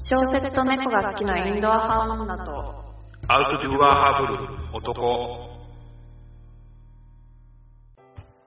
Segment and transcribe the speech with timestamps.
[0.00, 2.84] 小説と猫が好きなインドア派女と
[3.26, 5.58] アウトドゥアハブル男。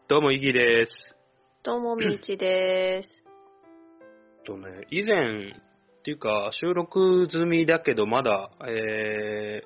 [0.07, 1.13] どうも、イギーです。
[1.61, 3.25] ともみちです。
[4.45, 9.63] とね、以前、っていうか、収録済みだけど、まだ、え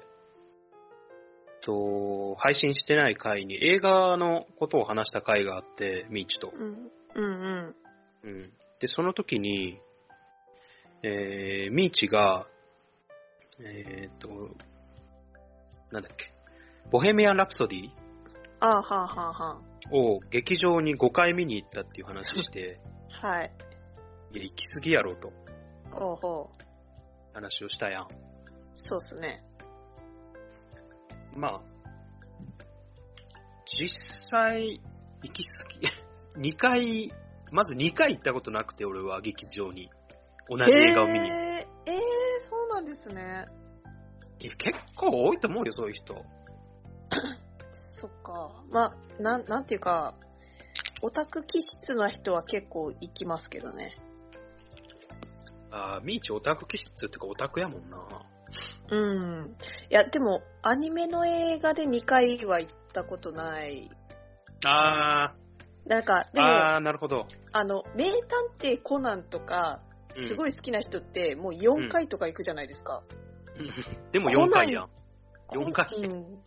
[1.62, 6.52] ー、と、配信してない回に映画のことを話した回があって、ミーチと。
[6.52, 7.76] うん、うん、うん。
[8.24, 8.54] うん。
[8.80, 9.80] で、その時に、
[11.08, 12.48] えー、ミーチが、
[13.60, 14.28] えーと、
[15.92, 16.34] なんだっけ、
[16.90, 17.90] ボヘミアン・ラプソディ
[18.60, 22.80] あはあはあはを劇場に5回見に行ったっていう話して、
[23.22, 23.28] あ。
[23.28, 23.54] はい。
[24.32, 25.32] いや、行き過ぎやろと
[25.92, 26.66] ほうほう。
[27.36, 28.08] 話をしたやん。
[28.74, 29.44] そうっすね。
[31.36, 31.62] まあ、
[33.66, 34.82] 実際、
[35.22, 35.68] 行き過
[36.40, 37.12] ぎ、 2回、
[37.52, 39.92] まず2回行ったことなくて、俺は劇場に。
[40.50, 41.30] 同じ映画を見に。
[41.30, 42.00] えー、えー、
[42.40, 43.46] そうなんですね。
[44.40, 44.58] 結
[44.96, 46.14] 構多いと思うよ、そういう人。
[47.92, 48.64] そっか。
[48.70, 50.16] まあ、なん、なんていうか、
[51.02, 53.96] オタク気質な人は結構行きますけどね。
[55.72, 57.98] あーミーチオタク気質ってかオタクやもんな。
[58.90, 58.96] う
[59.46, 59.56] ん。
[59.90, 63.90] いや、でも、アニメの映画で2回は行ったことない。
[64.66, 65.34] あ
[65.86, 67.26] なんか、ー、でも、あなるほど。
[67.64, 73.04] の、名探偵コナンとか、うんすごい好きな人って、もう4回とか行くじゃないですか。
[74.12, 74.90] でも4回やん。
[75.48, 76.44] コナン4回うん。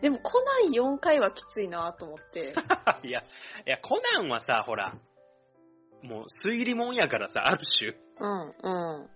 [0.00, 2.52] でも、コナン4回はきついなと思って。
[3.06, 3.24] いや、い
[3.66, 4.96] や、コナンはさ、ほら、
[6.02, 7.96] もう推理もんやからさ、ある種。
[8.18, 8.68] うん、う
[9.04, 9.10] ん。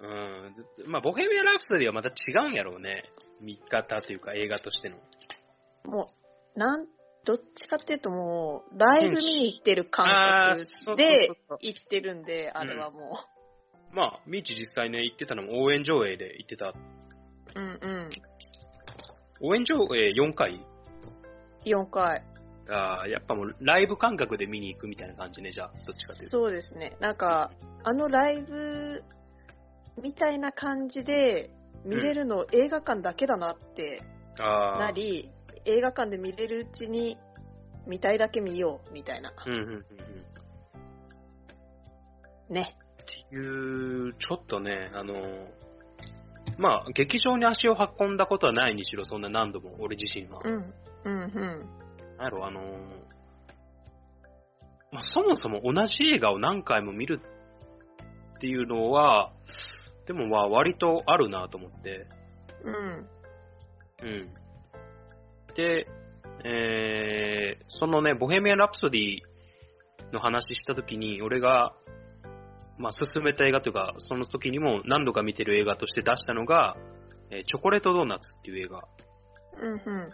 [0.00, 0.66] うん。
[0.86, 2.12] まあ、ボヘミアン・ラプソディはまた違
[2.46, 3.10] うんやろうね。
[3.40, 4.96] 見方というか映画としての。
[5.84, 6.10] も
[6.56, 6.86] う、なん、
[7.24, 10.06] どっちかっていうともう、ライブ見に行ってる感
[10.56, 11.30] 覚で
[11.60, 13.18] 行ってるんで、あれはも
[13.92, 16.66] まあ、ミーチ実際ね、行ってたのも応援上映で行ってた。
[16.66, 16.74] う。
[17.54, 18.08] うんうん。
[19.40, 20.64] 応援上映4回
[21.64, 22.22] ？4回。
[22.68, 26.28] ああ、やっぱもうライブ感覚で見に行くみたいな感じね、じゃあ、どっちかというと。
[26.28, 26.96] そうですね。
[27.00, 27.52] なんか、
[27.82, 29.04] あのライブ
[30.02, 31.50] みたいな感じで
[31.84, 34.02] 見れるの映画館だけだなって。
[34.38, 35.30] なり、
[35.66, 37.18] 映画館で見れるうちに
[37.86, 39.32] 見たいだけ見ようみたいな。
[39.46, 39.74] うんうんうんうん。
[39.74, 39.82] っ
[42.50, 42.76] ね。
[43.06, 45.64] ていう、ちょっとね、あのー
[46.58, 50.40] まあ、劇場に足を運んだことはないにしろ、そんな何度も、俺自身は。
[50.44, 50.74] うん。
[51.04, 51.30] うんうん。
[52.16, 52.64] なんやろ、あのー
[54.92, 57.20] まあ、そもそも同じ映画を何回も見る
[58.36, 59.32] っていうのは、
[60.06, 62.06] でもまあ割とあるなと思って。
[62.62, 63.08] うん。
[64.02, 64.34] うん。
[65.54, 65.86] で、
[66.44, 69.18] えー、そのね、ボヘミアン・ラプソディ
[70.12, 71.74] の話した時に、俺が、
[72.76, 76.76] まあ、勧めた映画というか、その時にも何度か見てる映画として出したのが、
[77.30, 78.82] えーチョコレートドーナツっていう映画。
[79.58, 80.12] うんうん。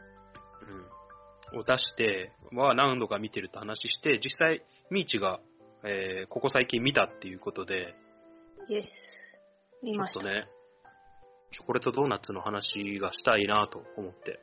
[1.53, 5.41] うん、を出して、は何度か見てると話して、実際、ミーチが、
[5.83, 7.95] えーここ最近見たっていうことで、
[8.69, 9.43] イエス。
[9.83, 10.21] 見ました。
[10.21, 10.47] ちょっとね、
[11.51, 14.39] チョコレートドーナツの話がしたいなと思って。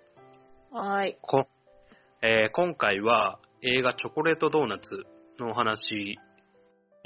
[0.72, 1.18] はーい。
[1.22, 1.48] こ
[2.22, 5.06] えー今回は映画チョコレートドーナツ
[5.40, 6.20] のお話、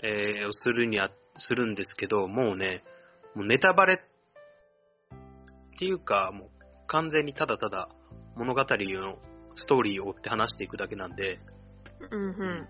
[0.03, 2.83] えーをするにあ、するんですけど、もうね、
[3.35, 3.97] もうネタバレっ
[5.77, 6.49] ていうか、もう
[6.87, 7.89] 完全にただただ
[8.35, 9.17] 物語の
[9.55, 11.39] ストーリーを追って話していくだけなんで、
[12.09, 12.67] うんうん。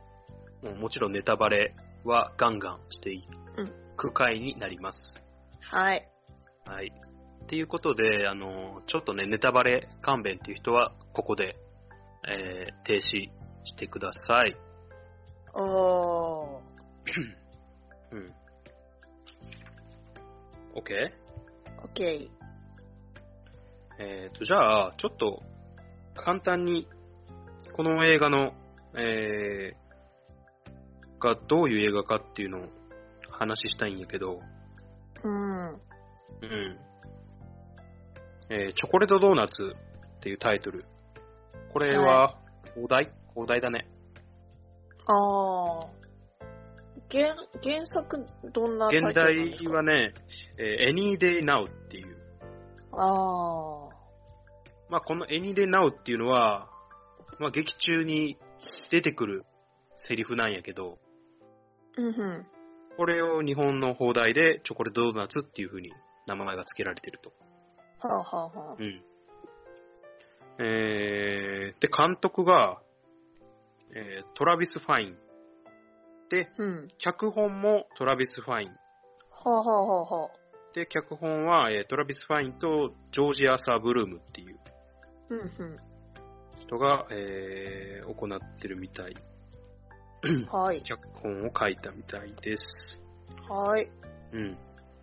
[0.63, 3.23] もうもちろんネタバレはガンガンしてい
[3.57, 5.23] うんく回になります。
[5.61, 6.07] はい。
[6.65, 6.91] はい。
[7.43, 11.57] っていうことで、あの、ちょっとね、ネタバレ勘弁っていう人は、ここで、
[12.27, 13.29] えー停止
[13.63, 14.55] してください。
[15.53, 16.61] おー。
[18.11, 18.33] うん。
[20.75, 21.11] OK?
[21.83, 22.29] オッケ
[23.99, 25.43] えっ、と、じゃあ、ちょっと、
[26.15, 26.87] 簡単に、
[27.73, 28.53] この映画の、
[28.95, 29.81] えー
[31.21, 32.61] がどういう映画かっていうのを
[33.29, 35.27] 話したいんやけど、ー。
[35.27, 35.67] うん。
[35.69, 36.79] うん。
[38.53, 39.63] えーチョコレートドーナツ
[40.17, 40.83] っていうタイトル。
[41.71, 42.37] これは、
[42.75, 43.09] お題？
[43.33, 43.87] お題だね。
[45.07, 45.87] あー。
[47.09, 47.33] 原、
[47.63, 49.69] 原作、どんなタイトル現なんですか？
[49.69, 50.13] 代はね、
[50.59, 52.17] えー Any Day Now っていう。
[52.91, 53.87] あ
[54.89, 56.67] まあ、この Any Day Now っていうのは、
[57.39, 58.37] まあ、劇中に
[58.89, 59.45] 出てくる
[59.95, 62.01] セリフなんやけど、ー。
[62.01, 62.45] うんうん。
[62.97, 65.93] これを日本の放題でチョコレートドーナツっていう風に
[66.27, 67.31] 名前が付けられてると。
[68.01, 68.75] はあはあはあ。
[68.79, 69.03] うん。
[70.59, 72.81] えー、で、監督が、
[73.93, 75.17] えートラビス・ファイン。
[76.29, 76.87] で、うん。
[76.97, 78.69] 脚本もトラビス・ファイン。
[78.69, 78.75] は
[79.45, 80.29] あはあはあはあ。
[80.73, 84.59] で、脚本は、えートラビス・ファインとジョージ・アーサー・ブルームっていう
[85.29, 85.75] うんうん。
[86.59, 89.15] 人が、えー行ってるみたい。
[90.51, 90.81] はい。
[90.83, 93.01] 脚本を書いたみたいです。
[93.49, 93.89] はい。
[94.33, 94.57] うん。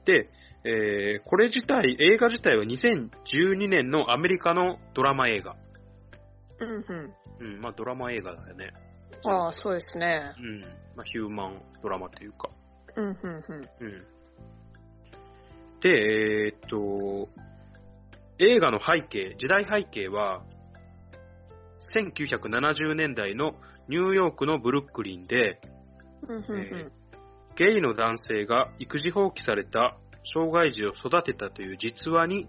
[0.09, 0.31] で、
[0.65, 5.55] えーこれ自体、映画自体は2012年のアメリカのドラマ映画。
[6.61, 7.15] うんうん。
[7.41, 8.73] うん、まあドラマ映画だよね。
[9.27, 10.33] ああ、そうですね。
[10.39, 10.61] うん。
[10.97, 12.49] まあヒューマンドラマというか。
[12.97, 13.69] うんうんうん。
[13.81, 14.07] うん。
[15.81, 17.29] で、えーっと、
[18.39, 20.43] 映画の背景、時代背景は、
[21.95, 23.53] 1970年代の
[23.89, 25.61] ニューヨークのブルックリンで、
[26.27, 26.93] うんうんうん。
[27.59, 29.99] ゲイの男性が育児放棄された
[30.33, 32.47] 障害児を育てたという実話に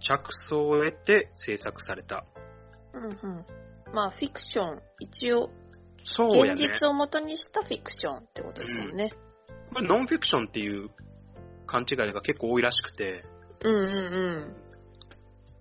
[0.00, 2.24] 着想を得て制作された。
[2.94, 3.44] うんうん。
[3.92, 4.78] まあ、フィクション。
[4.98, 5.50] 一応、
[6.04, 6.64] そうやね。
[6.64, 9.12] 現実を元にしたフィクションってことですもんね。
[9.74, 10.88] これノンフィクションっていう
[11.66, 13.24] 勘違いが結構多いらしくて、
[13.62, 13.86] うんうんう
[14.40, 14.56] ん。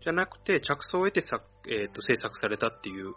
[0.01, 3.13] じゃなくて着想を得てさ、えー、と制作されたっていう。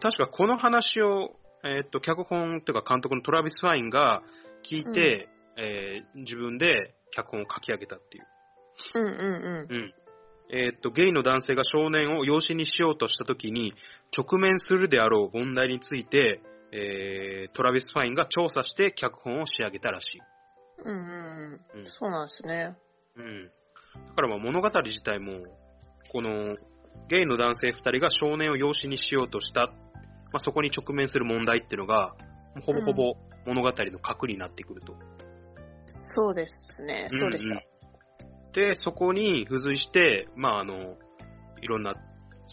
[0.00, 4.22] 確かこの話を、えー、と脚本というか監督のトラビス・ファインが
[4.62, 8.26] 聞いて、えー自分で脚本を書き上げたっていう。
[8.94, 9.94] うんうんうん。
[10.52, 13.74] えーっと、ゲイの男性が少年を養子にしようとしたときに、
[14.16, 16.40] 直面するであろう問題について、
[16.72, 20.20] えートラビス・ファインが調査して脚本を仕上げたらしい。
[20.84, 20.94] うん。
[20.94, 21.80] うんうんうん。
[21.80, 22.76] うんそうなんですね。
[23.16, 23.50] うん。
[24.08, 25.40] だからまあ物語自体も、
[26.12, 26.56] この、
[27.08, 29.72] ゲイの男性二人が少年を養子にしようとした、
[30.32, 32.14] まあ、そこに直面する問題っていうのが、
[32.62, 33.14] ほぼほぼ
[33.46, 34.94] 物語の核になってくると。
[35.86, 37.06] そうですね。
[37.08, 37.54] そうでした。
[37.54, 37.60] んん
[38.52, 40.96] で、そこに付随して、まああの、
[41.62, 41.94] いろんな、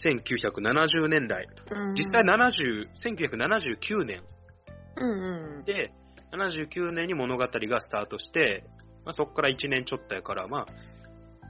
[0.04, 4.22] 1970年代、うん実際70、1979年
[4.96, 5.64] うんうん。
[5.64, 5.92] で、
[6.32, 8.64] 79年に物語がスタートして、
[9.04, 10.66] まあ、そこから1年ちょっとやから、まあ、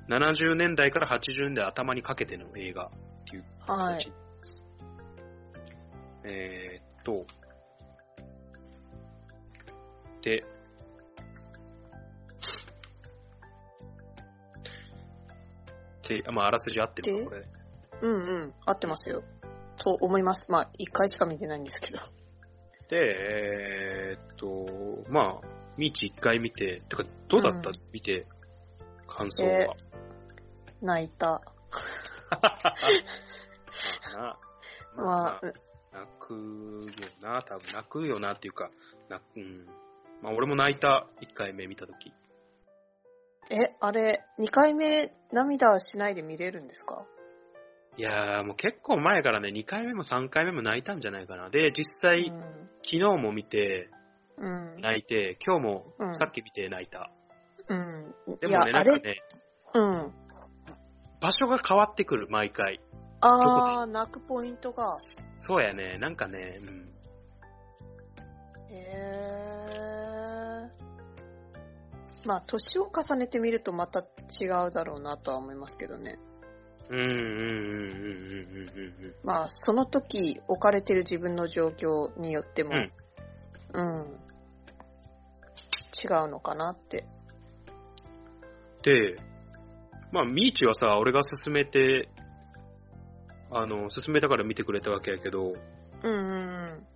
[0.08, 2.90] 70年代から80年代頭にかけての映画っ
[3.30, 4.12] ていうはい形。
[6.24, 7.26] えーっと、
[10.22, 10.44] で、
[16.08, 17.42] で、まあ、あらすじ合ってるか、これ。
[18.00, 18.16] うんう
[18.46, 18.54] ん。
[18.64, 19.22] 合ってますよ。
[19.76, 20.50] と思います。
[20.50, 22.00] まあ、一回しか見てないんですけど。
[22.88, 28.26] で、えーっと、まあ、ミーチ一回見て、てか、どうだった、うん見て、
[29.06, 29.50] 感想は。
[29.50, 29.68] え
[30.80, 31.40] 泣いた。
[34.16, 34.38] な
[34.96, 35.40] ままあ、
[36.28, 38.70] くよな、多分泣くよなっていうか、
[39.08, 39.66] 泣く、うん。
[40.22, 42.12] まあ、俺も泣いた、一回目見たとき。
[43.50, 47.06] え、あれ、2回目涙しないで見れるんですか？
[47.96, 51.50] いやー、もう結構前からね、2回目も3回目も泣いたんじゃないかな。
[51.50, 52.32] で、実際、
[52.82, 53.90] 昨日も見て、
[54.36, 54.74] うん。
[54.74, 54.80] うん。
[54.80, 57.10] 泣いて、今日もうんさっき見て泣いた。
[57.68, 58.14] うん。
[58.40, 59.22] でもね、なんかね、
[59.74, 60.12] うん。
[61.20, 62.80] 場所が変わってくる、毎回。
[63.20, 64.92] あー、泣くポイントが。
[65.36, 66.88] そうやね、なんかね、うん。
[68.70, 72.28] へー。
[72.28, 76.18] まあ、年を重ねてみるとまた違うだろうなとは思いますけどね。
[76.90, 77.38] うんうんうんうんうん
[77.90, 82.92] うんうんまあ、その時置かれてる自分の状況によっても、うん
[83.72, 84.18] うん。
[86.02, 87.06] 違うのかなって。
[88.82, 89.16] で、
[90.12, 92.08] まあ、ミーチはさ、俺が勧めて、
[93.50, 95.54] あの、勧めたから見てくれたわけやけど、
[96.02, 96.86] うんうん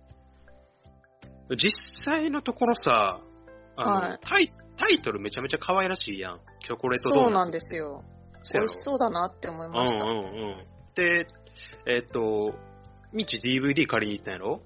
[1.49, 1.55] うん。
[1.57, 1.71] 実
[2.05, 3.21] 際のところさ、
[3.75, 6.39] あの、はいタイタイトルめちゃめちゃ可愛らしいやん。
[6.61, 7.29] チョコレートドーナツ。
[7.29, 8.03] そうなんですよ。
[8.53, 10.03] 美味しそうだなって思いました。
[10.03, 10.65] うんうんうん。
[10.95, 11.27] で、
[11.85, 12.53] えっ、と、
[13.11, 14.61] ミーチ DVD 借りに行ったんやろ？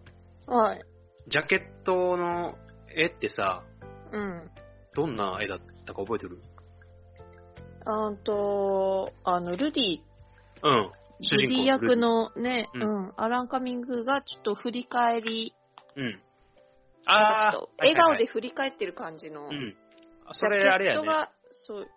[0.47, 0.81] はい。
[1.27, 2.57] ジャケットの
[2.95, 3.63] 絵ってさ、
[4.11, 4.49] うん。
[4.95, 6.41] どんな絵だったか覚えてる？
[7.85, 10.01] あんと、あの、ルディ、
[10.63, 10.91] うん。
[11.21, 15.53] 主ルデ人公ィ役のね、ううんん、アラン・カミングがちょっと振り返り、
[15.95, 16.21] うん。
[17.05, 19.75] ああかちょっと笑顔で振り返ってる感じの、うん。
[20.33, 20.99] それあれやね。
[20.99, 21.87] ャケットが、そう、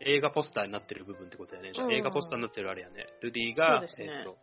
[0.00, 1.72] 映画ポスターになってる部分ってことやね。
[1.76, 3.06] うん映画ポスターになってるあれやね。
[3.20, 4.36] ルディが、ねえっと、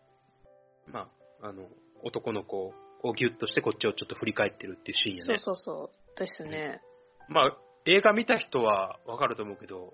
[0.88, 1.10] ま
[1.42, 1.68] あ、あの、
[2.04, 2.74] 男の子
[3.04, 5.38] をギュッとしてこっちをちょっと振り返ってるっていうシーンやそうね。
[5.38, 6.82] そうそう、ですね。
[7.28, 9.94] まあ、映画見た人はわかると思うけど、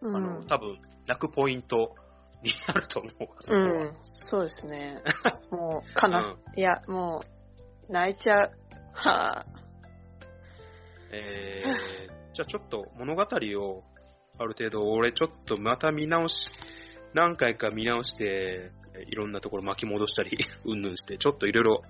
[0.00, 0.16] うん。
[0.16, 1.94] あの、多分、泣くポイント
[2.42, 5.02] になると思うわ、そこはうん、そうですね。
[5.50, 7.22] もう、かな、うんいや、も
[7.88, 8.52] う、泣いちゃう。
[8.94, 9.62] はぁ、
[11.12, 13.84] えー、じゃあちょっと物語を、
[14.38, 16.46] ある程度、俺ちょっとまた見直し、
[17.14, 18.72] 何回か見直して、
[19.06, 21.82] いろんなところ巻き戻したり、 うんぬんして、ちょっといろいろ、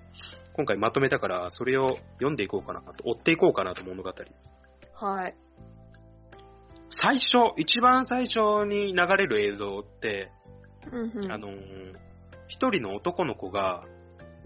[0.53, 4.13] 今回まとめたから、それを読んでいこうかなと、追っていこうかなと物語。
[4.93, 5.35] はい。
[6.89, 10.31] 最初、一番最初に流れる映像って、
[10.91, 11.31] うんうん。
[11.31, 11.93] あのー
[12.47, 13.83] 一人の男の子が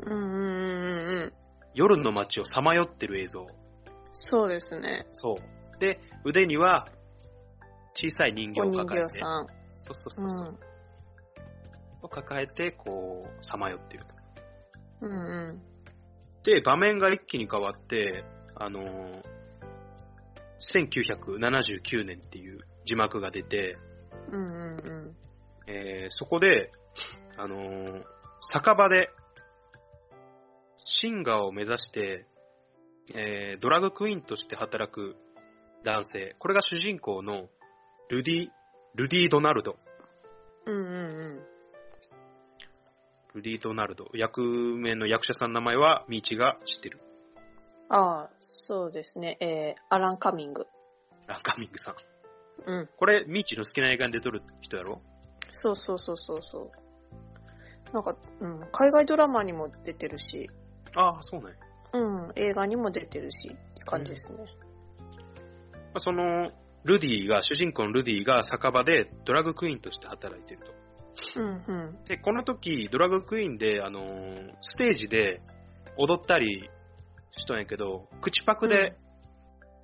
[0.06, 1.34] うんうんうんうんうん。
[1.74, 3.48] 夜の街をさまよってる映像。
[4.13, 5.08] そうですね。
[5.13, 5.79] そう。
[5.79, 6.88] で、腕には
[7.94, 9.48] 小さい人形を抱えて、形さん。
[9.79, 10.50] そうそうそうそう、
[12.01, 14.06] うを抱えて、こう、さまよってる
[15.01, 15.08] と。
[15.08, 15.10] ん。
[15.12, 15.62] うんうん。
[16.44, 18.24] で、場面が一気に変わって、
[18.56, 19.22] あのー
[20.60, 23.77] 1979年っていう字幕が出て、
[24.32, 25.15] うんうんうん。
[25.67, 26.71] えーそこで、
[27.38, 28.03] あのー
[28.50, 29.09] 酒場で、
[30.77, 32.25] シンガーを目指して、
[33.13, 35.15] えードラッグクイーンとして働く
[35.83, 36.36] 男性。
[36.39, 37.47] これが主人公の
[38.09, 38.47] ルディ、
[38.95, 39.77] ルディ・ドナルド。
[40.65, 40.93] うんうんう
[41.36, 41.39] ん。
[43.36, 44.07] ルディ・ドナルド。
[44.13, 47.00] 役名の役者さんの名前は、ミーチが知ってる。
[47.89, 49.38] ああ、そうですね。
[49.39, 50.67] えー、アラン・カミング。
[51.27, 51.95] ランカミングさん。
[52.65, 52.89] うん。
[52.97, 55.01] これ、ミーチの好きな映画に出とる人やろ？
[55.59, 57.93] そうそうそうそうそう。
[57.93, 60.49] なんか、うん、海外ドラマにも出てるし、
[60.95, 61.55] ああ、そうね。
[61.93, 64.39] うん、映画にも出てるしって感じですね。
[64.39, 64.43] ま
[65.95, 66.51] あその、
[66.83, 71.39] ルディが、主人公のルディが酒場でドラッグクイーンとして働いてると。
[71.39, 72.03] うんうん。
[72.05, 75.41] で、この時、ドラッグクイーンで、あのーステージで
[75.97, 76.69] 踊ったり
[77.31, 78.95] しとんやけど、口パクで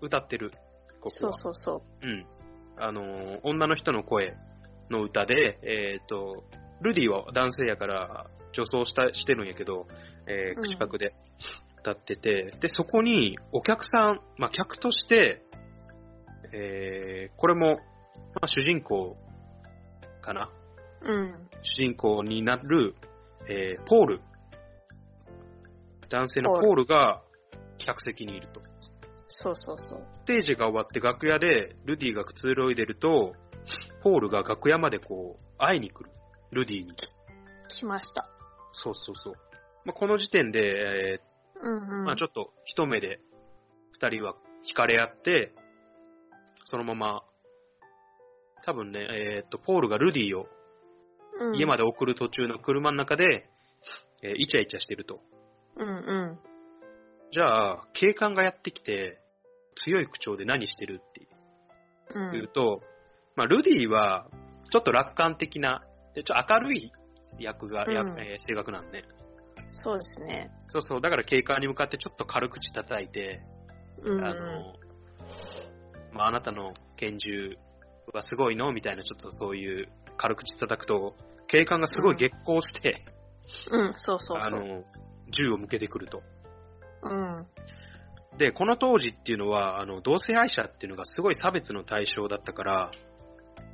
[0.02, 0.58] 歌ってる、こ
[1.02, 1.10] こは。
[1.10, 2.26] そうそうそうん。
[2.78, 4.36] あのー女の人の声
[4.90, 6.44] の歌で、えっ、と、
[6.82, 9.88] ルディは男性やから女装したしてるんやけど、
[10.28, 11.16] えーうん口パクで
[11.80, 15.42] 歌ってて、で、そこにお客さん、まあ、客として、
[16.52, 17.78] えーこれも、
[18.36, 19.18] まあ、主人公
[20.22, 20.50] かな？
[21.02, 21.12] う。
[21.12, 21.50] うん。
[21.60, 22.96] 主人公になる、
[23.48, 24.22] えーポール。
[26.10, 27.22] 男性のポールが
[27.78, 28.62] 客席にいると。
[29.28, 30.06] そうそうそう。
[30.14, 33.34] ステージが終わって楽屋でルディがくつろいでると、
[34.02, 36.10] ポールが楽屋までこう、会いに来る。
[36.52, 36.94] ルディに。
[37.68, 38.30] 来ました。
[38.74, 39.34] そうそうそう。
[39.86, 41.22] まあ、この時点で、え
[41.62, 42.04] うんうん。
[42.04, 43.20] ーまあ、ちょっと一目で
[43.94, 44.36] 二人は
[44.70, 45.54] 惹かれ合って、
[46.66, 47.24] そのまま、
[48.66, 50.48] 多分ね、えーっと、ポールがルディを
[51.40, 53.50] うん家まで送る途中の車の中で、
[54.22, 55.20] えーイチャイチャしてると。
[55.76, 56.40] うんうん。
[57.32, 59.20] じゃあ、警官がやってきて、
[59.76, 61.28] 強い口調で何してるって
[62.16, 62.32] う。
[62.32, 62.82] 言うんと、
[63.36, 64.28] まあ、ルディは、
[64.70, 66.92] ちょっと楽観的な、でちょっと明るい
[67.40, 69.04] 役が、やうんえー性格なんね。
[69.68, 70.52] そうですね。
[70.70, 73.42] そうそう、だから警官に向かってちょっと軽口叩いて、
[74.04, 74.26] うんうん。
[74.26, 74.74] あの、
[76.12, 77.58] まあ、あなたの拳銃
[78.14, 78.72] はすごいの？
[78.72, 79.88] みたいな、ちょっとそういう
[80.18, 81.16] 軽口叩くと、
[81.48, 83.04] 警官がすごい激高して、
[83.72, 84.50] うん、そうそうそう。
[84.50, 84.84] あの、
[85.30, 86.22] 銃を向けてくると。
[87.04, 87.48] うん。
[88.38, 92.92] で、この当時っていうのは、あの、同性愛者っていうのがすごい差別の対象だったから、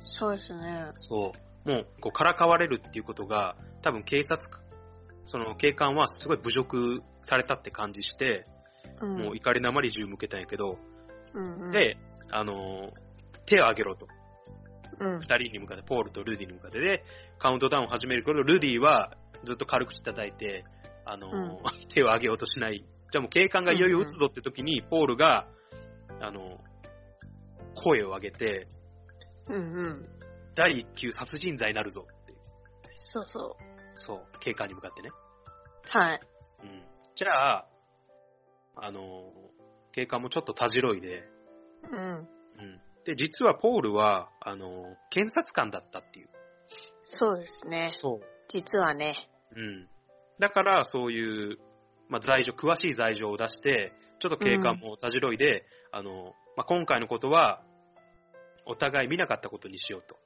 [0.00, 0.92] そうですね。
[0.96, 1.32] そ
[1.64, 4.38] う、もう、こう、からかわれるっていうことが、多分警察、
[5.24, 8.44] その警官はすごい侮辱されたって感じして、
[9.00, 9.16] うん。
[9.18, 10.78] もう怒りのあまり銃向けたんやけど、
[11.34, 11.96] うんうん、で、
[12.30, 13.10] あのー
[13.46, 14.06] 手を挙げろと。
[15.00, 15.18] うん。
[15.18, 17.04] 二人に向かって、ポールとルディに向かってで、
[17.38, 20.64] カウントダウンを始めるけど、ルディはずっと軽口叩いて、
[21.04, 21.58] あのーうん
[21.88, 22.84] 手を挙げようとしない。
[23.10, 25.48] じゃあもう警官がいよいよ撃つぞって時に、ポールが、
[26.20, 26.70] あのー
[27.74, 28.68] 声を上げて、
[29.50, 30.08] うんうん。
[30.54, 32.34] 第一級殺人罪になるぞって。
[32.98, 33.56] そうそ
[33.96, 35.10] そう、警官に向かってね。
[35.10, 35.98] う。
[35.98, 36.20] はい。
[36.62, 36.82] うん。
[37.14, 37.66] じゃあ、
[38.76, 39.50] あのー
[39.92, 41.28] 警官もちょっとたじろいで、
[41.90, 41.98] うん。
[41.98, 42.80] うん。
[43.04, 46.28] で、実はポールは、あのー検察官だったっていう。
[47.02, 47.88] そうですね。
[47.92, 48.26] そう。
[48.48, 49.28] 実はね。
[49.56, 49.88] うん。
[50.38, 51.58] だから、そういう、
[52.08, 57.62] まあ、罪状、詳しい罪状を出して、ちょっと警官もたじろいで、あの、まあ、今回のことは、
[58.70, 60.16] お互い見なかったことにしようと。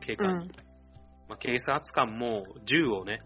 [0.00, 0.46] 警う官に。
[0.46, 0.48] ん。
[1.28, 3.20] まあ、警察官も銃をね、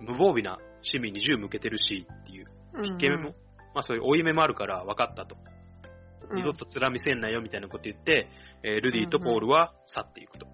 [0.00, 2.86] 無防備な市民に銃向けてるしっていう、うん。
[2.86, 3.30] イケメンも、
[3.74, 5.36] まあそういう追い目もあるから分かったと。
[6.28, 8.28] うん、二度と面見せんなよみたいなこと言って、
[8.62, 10.46] えールディとポールは去っていくと。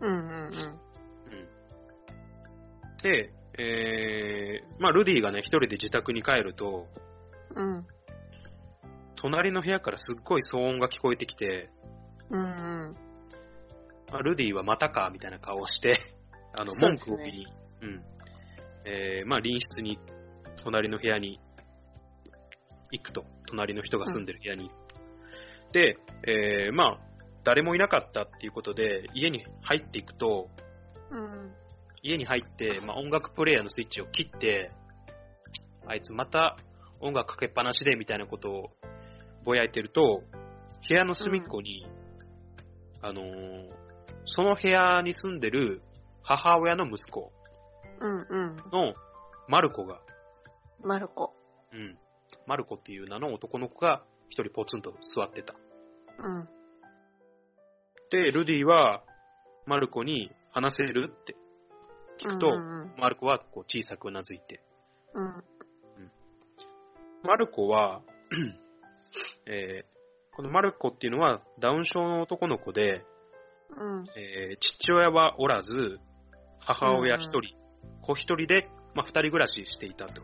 [0.00, 0.22] うんうんうん。
[0.22, 0.84] うん
[3.02, 6.86] で、えー、まあルディがね、一人で自宅に帰ると、
[7.54, 7.86] うん。
[9.16, 11.70] 隣の部屋からすっごい騒音が聞こえてきて、
[12.30, 12.96] うんうん。
[14.10, 15.98] まあ、ルディはまたかみたいな顔をして、
[16.54, 17.46] あの、そう文ですね句を言いに、
[17.82, 18.04] うん。
[18.86, 19.98] えー、まあ隣室に、
[20.62, 21.40] 隣の部屋に
[22.90, 23.24] 行くと。
[23.46, 24.70] 隣の人が住んでる部屋に。
[25.72, 27.00] で、えー、まあ、
[27.44, 30.48] 誰もいなかったっていうことで、家に入っていくと、
[31.10, 31.54] うん。
[32.02, 34.70] 家に入って、まあ、音楽プレイヤーのスイッチを切って、
[35.86, 36.56] あいつまた
[37.00, 38.70] 音楽かけっぱなしでみたいなことを
[39.44, 40.22] ぼやいてると、
[40.88, 41.86] 部屋の隅っこに、
[43.04, 43.70] あのー
[44.26, 45.82] その部屋に住んでる
[46.22, 47.30] 母親の息子
[48.00, 48.56] うんうん。
[48.72, 48.94] の
[49.48, 50.00] マルコが、
[50.82, 51.34] マルコ。
[51.72, 51.98] うん、
[52.46, 55.54] マルコっていう名の男の子が一人ポツンと座ってた。
[56.18, 56.48] うん。
[58.10, 59.02] で、ルディは
[59.66, 61.36] マルコに話せるって
[62.18, 64.62] 聞くと、うんうんマルコはこう小さくうなずいて、
[65.12, 65.44] うん。
[67.22, 68.00] マルコは、
[69.46, 69.93] えー
[70.36, 73.04] このマルコっていうのはダウン症の男の子で、
[73.76, 74.04] うん。
[74.16, 75.98] えー父親はおらず、
[76.60, 77.56] 母親一人、
[78.02, 80.22] 子一人で、まあ、二人暮らししていたと。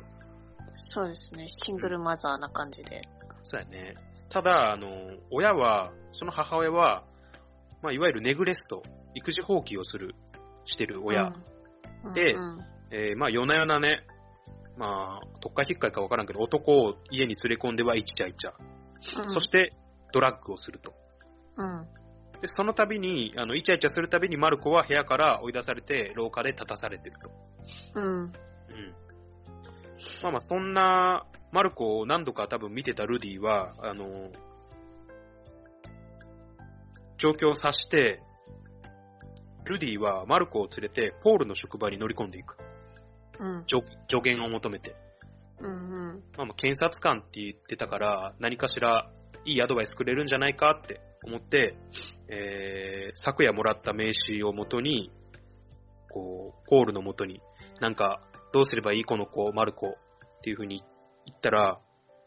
[0.75, 1.49] そうですね。
[1.49, 3.02] シングルマザーな感じで。
[3.43, 3.95] そうやね。
[4.29, 4.88] ただ、あの、
[5.31, 7.05] 親は、その母親は、
[7.83, 8.83] まあ、いわゆるネグレスト、
[9.14, 10.14] 育児放棄をする、
[10.64, 11.33] してる親。
[12.05, 12.12] うん。
[12.12, 12.59] でうん
[12.93, 14.05] えーまあ、夜な夜なね、
[14.76, 18.52] まあ、特会引っかいかわからんけど、男を家に連れ込んではイチャイチャ。
[18.52, 19.73] うんそして、
[20.12, 20.95] ドラッグをすると。
[21.57, 21.87] うん。
[22.40, 27.31] で、その度に、あの、イチャイチャするたびにマルコは部屋から追い出されて、廊下で立たされてると。
[27.95, 28.05] うん。
[28.05, 28.33] うん。
[30.23, 34.31] まあまあ、そんな、マルコを何度か多分見てたルディは、あの、
[37.19, 38.23] 状況を察して、
[39.64, 42.57] ルディはマルコを連れて、ポールの職場に乗り込んでいく。
[43.38, 43.64] うん。
[43.67, 44.97] 助助言を求めて。
[45.61, 45.71] うん。
[45.71, 45.76] う
[46.14, 46.23] ん。
[46.38, 49.11] まあまあ、検察官って言ってたから、何かしら
[49.44, 51.76] いいアドバイスくれるんじゃないかって思って、
[52.28, 55.11] えー、昨夜もらった名刺をもとに、
[56.11, 57.40] こう、ポールのもとに、
[57.80, 58.20] なんか、
[58.52, 60.82] どうすればいいこの子、マルコっていう風に
[61.26, 61.80] 言ったら、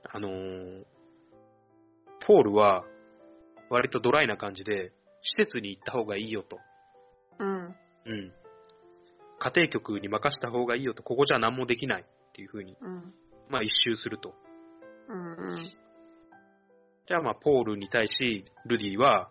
[0.10, 0.84] あのー
[2.25, 2.86] ポールは、
[3.70, 6.58] 割とドライな感じで、施設に行った方がいいよと。
[7.39, 7.75] うん。
[8.05, 8.32] うん。
[9.39, 13.13] 家庭局に任した方がいいよと、ここじゃ何もできないっていう風に、うん。
[13.50, 14.34] まあ一周すると。
[15.10, 15.34] うん。
[15.34, 15.83] うん。
[17.06, 19.30] じゃあまあ、ポールに対し、ルディは、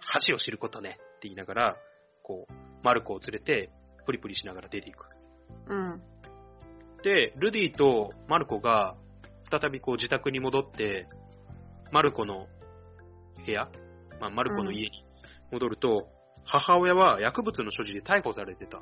[0.00, 1.76] 恥を知ることねって言いながら、
[2.22, 3.70] こう、マルコを連れて、
[4.06, 5.06] プリプリしながら出ていく。
[5.66, 6.02] うん。
[7.02, 8.96] で、ルディとマルコが、
[9.50, 11.08] 再びこう自宅に戻って、
[11.92, 12.46] マルコの
[13.44, 13.68] 部屋、
[14.18, 15.04] まあ、マルコの家に
[15.52, 16.08] 戻ると、
[16.46, 18.80] 母親は薬物の所持で逮捕されてた。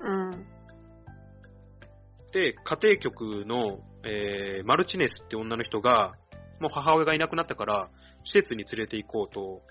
[0.00, 0.46] うん。
[2.32, 6.14] で、家庭局の、えー、マルチネスって女の人が、
[6.60, 7.90] もう母親がいなくなったから、
[8.24, 9.62] 施設に連れて行こうと、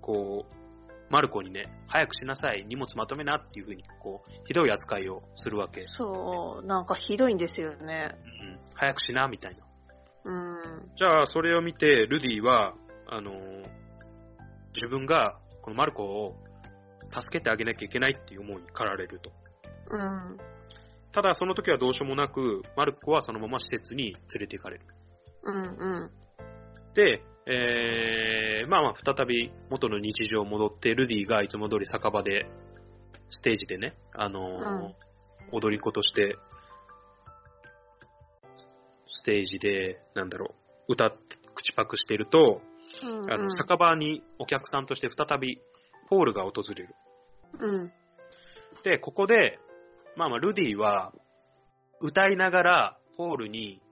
[0.00, 0.54] こう、
[1.10, 5.82] マルコにね、早くしなさい、荷物まとめなっていう風に、こう、ひどい扱いをするわけ。
[5.82, 8.16] そう、なんかひどいんですよね。
[8.42, 9.66] うん、早くしな、みたいな。
[10.24, 10.90] うん。
[10.94, 12.74] じゃあ、それを見て、ルディは、
[13.08, 13.80] あのー
[14.74, 16.36] 自分が、このマルコを
[17.10, 19.32] 助けてあげなきゃいけないっていう思いに駆られると。
[19.90, 20.36] うん。
[21.12, 24.84] ただ、その時はどうしようもなく、マルコはそのまま施設に連れて行かれる。
[25.44, 25.54] うん。
[25.54, 25.60] う
[26.06, 26.10] ん。
[26.94, 32.46] で、えー、まあまあ、再び元の日常戻って、ルディがいつも通り酒場で、
[33.28, 34.94] ステージでね、あのーうん
[35.52, 36.36] 踊り子として、
[39.10, 40.54] ステージで、なんだろ
[40.88, 42.60] う、歌って、口パクしてると、
[43.02, 43.32] うん。
[43.32, 45.60] あの、酒場にお客さんとして再び、
[46.08, 46.94] ポールが訪れる。
[47.58, 47.92] うん。
[48.82, 49.58] で、ここで、
[50.16, 51.12] まあまあ、ルディは、
[52.00, 53.82] 歌いながら、ポールに、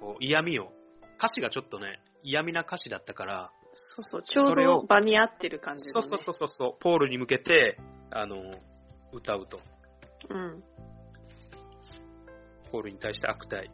[0.00, 0.72] こう、嫌味を、
[1.18, 6.06] 歌詞がちょっとね、嫌味な歌詞だったから、そうそう、ちょうど場に合ってる感じの、ね。
[6.06, 7.78] そうそうそうそう、ポールに向けて、
[8.10, 8.36] あの、
[9.12, 9.58] 歌うと。
[10.30, 10.34] う。
[10.34, 10.62] うん。
[12.70, 13.70] ポールに対して悪態。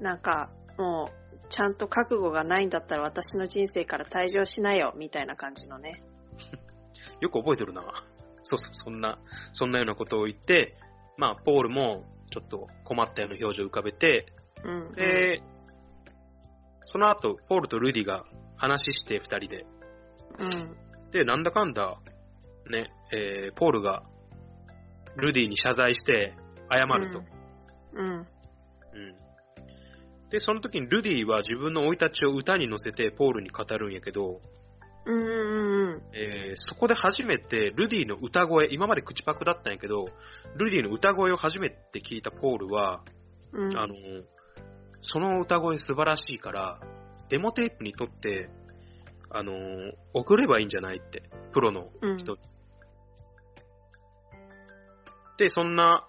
[0.00, 6.02] なんか、もう、ちゃんと覚悟がないんだったら私の人生から退場しなよ、みたいな感じのね。
[7.20, 7.82] よく覚えてるな。
[8.42, 9.18] そうそう、そんな、
[9.52, 10.76] そんなようなことを言って、
[11.16, 14.26] まあ、ポールも、ちょっと困ったような表情を浮かべて、
[14.64, 14.92] うん。
[14.92, 15.42] で、
[16.80, 18.24] その後、ポールとルディが
[18.56, 19.66] 話して二人で、
[20.38, 20.76] うん。
[21.10, 21.98] で、なんだかんだ、
[22.70, 24.02] ね、えー、ポールが、
[25.16, 26.34] ルディに謝罪して、
[26.70, 27.22] 謝ると。
[27.94, 28.06] うん。
[28.06, 28.24] うん。
[30.30, 34.40] で、その時にルディは自分の生い立ちを歌に乗せてポールに語るんやけど、
[35.08, 36.02] うんうんうん。
[36.12, 40.06] えーそこで初めてルディの歌声、今まで口パクだったんやけど、
[40.56, 43.02] ルディの歌声を初めて聞いたポールは、
[43.52, 43.76] うん。
[43.76, 43.94] あの、
[45.00, 46.80] その歌声素晴らしいから、
[47.28, 48.50] デモテープにとって、
[49.30, 49.52] あの、
[50.12, 52.36] 送ればいいんじゃないって、プロのうん人。
[55.38, 56.06] で、そんな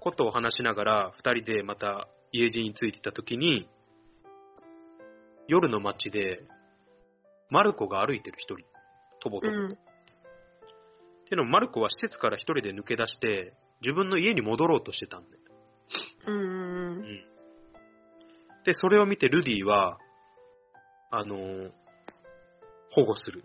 [0.00, 3.68] ことを話しながら、二人でまた家路に着いてた時に、
[5.48, 6.42] 夜の街で、
[7.50, 8.66] マルコが歩いてる一人、
[9.20, 9.56] とぼとぼ。
[9.56, 9.66] うん。
[9.66, 9.68] っ
[11.28, 15.42] ていうのも、マルコは施設から一人で抜け出して、自分の家に戻ろうとしてたんだよ。
[16.26, 17.24] うんうんうん。
[18.64, 19.98] で、それを見てルディは、
[21.10, 21.70] あのー
[22.92, 23.44] 保護する。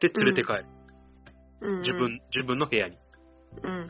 [0.00, 0.66] で、連れて帰る。
[1.60, 1.92] うんうん自。
[1.92, 2.98] 分、自分の部屋に。
[3.62, 3.72] うん。
[3.72, 3.84] うん。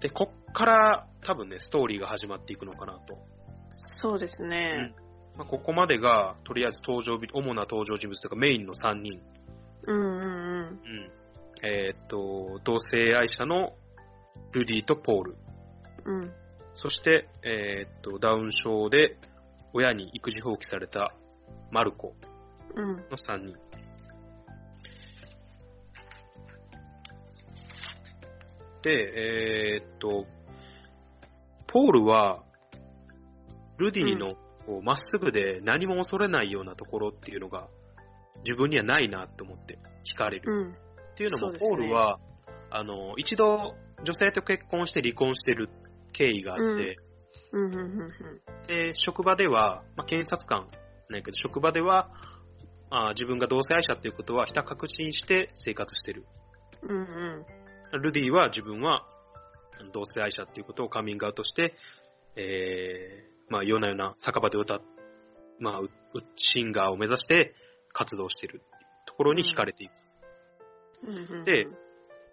[0.00, 3.18] で、こっから多分ね、ストーリーが始まっていくのかなと。
[3.70, 4.94] そうですね。
[5.36, 9.20] まあ、ここまでが、とりあえず登場び、主な登場人物というかメインの3人。
[9.86, 11.10] うんうんうん。
[11.62, 13.74] えーっと、同性愛者の
[14.52, 15.36] ルディとポール。
[16.04, 16.20] うん。
[16.22, 16.32] うん。
[16.74, 19.16] そして、えーっと、ダウン症で
[19.72, 21.14] 親に育児放棄された
[21.70, 22.14] マルコ
[22.74, 22.96] うん。
[22.96, 23.56] の3人。
[28.82, 30.26] で、えーっと、
[31.66, 32.44] ポールは、
[33.78, 37.68] ルディのこうまっすぐで何も恐れないようなところっていうのが
[38.38, 40.52] 自分にはないなと思って惹かれる。
[40.52, 40.72] うん。
[40.72, 40.74] っ
[41.16, 42.18] ていうのも、そうですねポールは、
[42.70, 45.70] あの、一度女性と結婚して離婚してる
[46.12, 46.96] 経緯があって、
[47.52, 47.64] うん。
[47.66, 47.74] うん。
[47.74, 48.10] うん。
[48.66, 50.68] で、職場では、まあ、検察官
[51.08, 52.10] なんやけど、職場では、
[52.90, 56.26] あ自分が同性愛者っていうことはひた確信して生活してる。
[56.82, 57.44] うん。
[57.92, 58.02] うん。
[58.02, 59.06] ルディは自分は
[59.92, 61.74] 同性愛者っていうことをカミングアウトして、
[62.36, 64.82] えー、まあ夜な夜な酒場で歌っ、
[65.58, 65.80] まあ、
[66.36, 67.54] シンガーを目指して
[67.92, 68.62] 活動してる
[69.06, 69.92] ところに惹かれていく。
[71.06, 71.38] うん。
[71.38, 71.44] うん。
[71.44, 71.66] で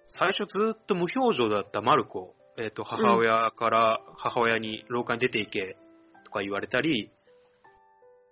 [0.08, 5.78] 最初ずっと無表情だったマルコ、えっ、と、母親から、母親に廊下に出て行け
[6.26, 7.12] とか言われたり、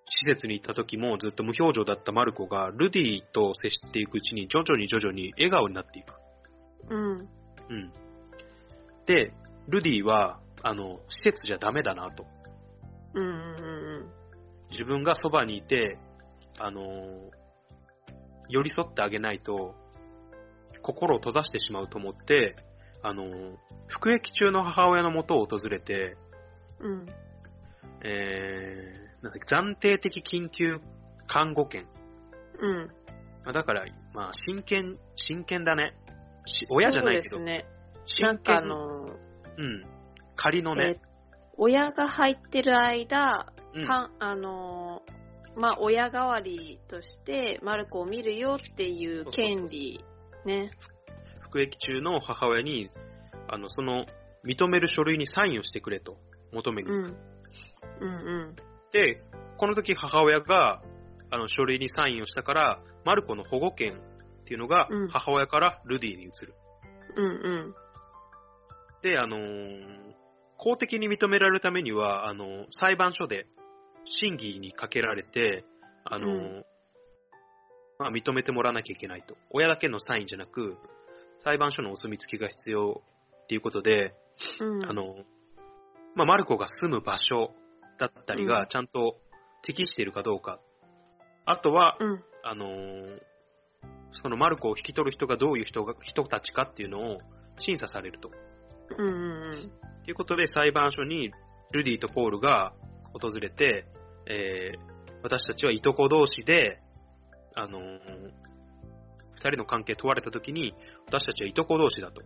[0.10, 6.14] 施設に行った時もずっと無表情だったマルコが、ルディと接していくうちに徐々に徐々に笑顔になっていく。
[6.90, 7.30] うん。
[7.70, 7.92] うん。
[9.06, 9.32] で、
[9.70, 12.26] ルディは、あの、施設じゃダメだなと。
[13.14, 13.26] うん。
[13.26, 13.28] う
[14.06, 14.12] ん。
[14.70, 15.98] 自分がそばにいて、
[16.60, 17.40] あのー
[18.52, 19.76] 寄り添ってあげないと、
[20.82, 22.56] 心を閉ざしてしまうと思って、
[23.04, 23.56] あのー
[23.88, 26.18] 服役中の母親の元を訪れて、
[26.80, 27.06] うん。
[28.02, 30.80] えー、なんだっけ暫定的緊急
[31.28, 31.86] 看護権。
[32.60, 32.88] うん。
[33.44, 35.94] まあだから、まあ、真剣、真剣だね。
[36.46, 37.70] し親じゃないけど、そうですね。
[38.06, 39.86] 真なんかあ剣、の、うん。
[40.36, 41.09] 仮のね、え
[41.60, 50.04] 親が入ってる間、うんかあのーまあ、親代わりとして、マルコを見るよっていう権利、
[50.46, 50.72] ね。
[51.42, 52.90] 服役中の母親に、
[53.50, 54.06] あの、その、
[54.46, 56.18] 認める書類にサインをしてくれと
[56.54, 57.06] 求めにうん。
[58.00, 58.56] うん
[58.92, 59.20] で、
[59.58, 60.82] この時母親が、
[61.30, 66.56] あの、書類にサインをしたから、マルコの保護権っていうのがうん、母親からルディに移る。
[67.18, 67.26] うん。
[67.26, 67.76] うん
[69.02, 70.10] で、あのー
[70.60, 73.48] 公的に認められるためには、あのー裁判所で
[74.06, 75.66] 審議にかけられて、
[76.04, 76.66] あのーうん
[77.98, 79.36] まあ、認めてもらわなきゃいけないと。
[79.52, 80.78] 親だけのサインじゃなく、
[81.44, 83.02] 裁判所のお墨付きが必要
[83.44, 84.16] っていうことで、
[84.60, 84.86] うん。
[84.86, 85.16] あの、
[86.16, 87.52] まあ、マルコが住む場所
[87.98, 89.18] だったりうんがちゃんと
[89.64, 90.60] 適しているかどうか。
[91.46, 92.24] あとは、うん。
[92.44, 93.20] あのー
[94.12, 97.18] そのマルコを引き取る人がどういう人が人たちかっていうのを
[97.60, 98.32] 審査されると。
[98.98, 99.08] うん。
[99.08, 99.72] うん。
[100.04, 101.32] ということで裁判所に
[101.72, 102.74] ルディとポールが
[103.14, 103.88] 訪れて、
[104.28, 106.80] えー私たちはいとこ同士で、
[107.54, 108.00] あのー
[109.36, 110.74] 二人の関係問われたときに、
[111.08, 112.22] 私たちはいとこ同士だと。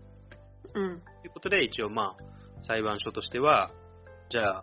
[0.76, 1.00] うん。
[1.00, 2.16] ということで、一応まあ、
[2.62, 3.72] 裁判所としては、
[4.30, 4.62] じゃあ、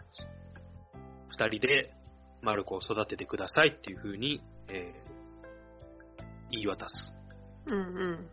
[1.29, 1.93] 二人で
[2.41, 5.11] マルコを育ててくださいっていうふうに、えー
[6.53, 7.17] 言い渡す。
[7.67, 7.77] うん。
[7.77, 8.29] うん。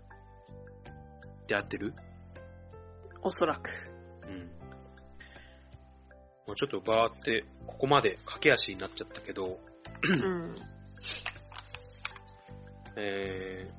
[1.47, 1.93] で合ってる？
[3.27, 3.69] おそらく。
[4.29, 4.39] うん。
[6.47, 9.59] もうちょっとバーって、ここまで駆け足になっちゃったけど、
[10.01, 10.55] うん。
[12.95, 13.73] えー、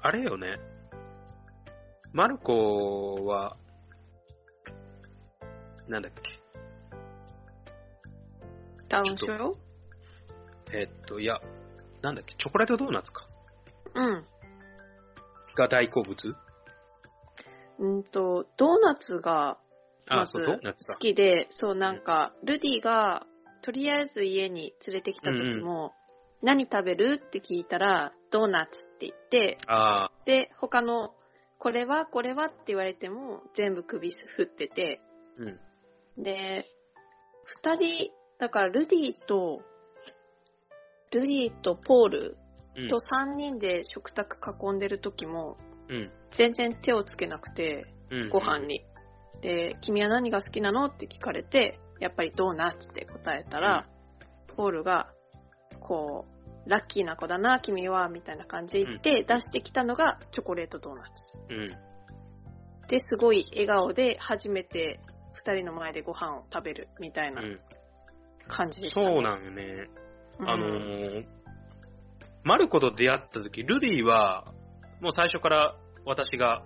[0.00, 0.58] あれよね。
[2.12, 3.58] マルコは、
[5.88, 6.40] なんだっけ。
[8.88, 9.58] ダウン症？
[10.72, 11.38] えーっと、いや、
[12.00, 13.26] なんだっけ、チョコレートドーナツか。
[13.94, 14.26] うん。
[15.58, 16.36] が大好物？
[17.80, 19.58] うんと、ドーナツが
[20.08, 20.74] あ、まず好か。
[20.98, 23.26] きで、そうなんか、ルディが、
[23.60, 25.92] とりあえず家に連れてきた時も、
[26.42, 27.20] 何食べる？
[27.24, 31.14] って聞いたら、ドーナツって言って、あで、他の、
[31.58, 32.06] これは？
[32.06, 32.46] これは？
[32.46, 35.42] って言われても、全部首振ってて、ー
[36.16, 36.22] うん。
[36.22, 36.66] で、
[37.44, 39.62] 二人、だからルディと、
[41.12, 42.47] ルディとポールうん
[42.88, 44.38] と三人で食卓
[44.70, 45.56] 囲んでる時も、
[45.88, 46.10] うん。
[46.30, 48.28] 全然手をつけなくて、うん。
[48.28, 48.84] ご飯に。
[49.40, 50.86] で、君は何が好きなの？
[50.86, 53.88] って聞かれて、やっぱりドーナツって答えたら、
[54.56, 55.08] ポールが、
[55.80, 56.26] こ
[56.66, 61.38] う、ラッキーな子だな、君は、みたいな感じで言って、出してきたのがチョコレートドーナツ。
[61.48, 61.70] うん。
[62.88, 65.00] で、すごい笑顔で初めて
[65.32, 67.60] 二人の前でご飯を食べるみたいなうん。
[68.46, 69.06] 感じでした、ね。
[69.06, 69.88] そうなんよね。
[70.38, 71.37] うんあのー
[72.48, 74.46] マルコと出会った時、ルディは、
[75.02, 76.64] もう最初から私が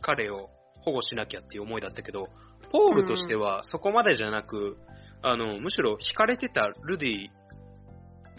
[0.00, 0.48] 彼を
[0.82, 2.28] 保護しなきゃっていう思いだったけど、
[2.70, 4.78] ポールとしてはそこまでじゃなく、
[5.22, 7.28] あの、むしろ惹かれてたルディ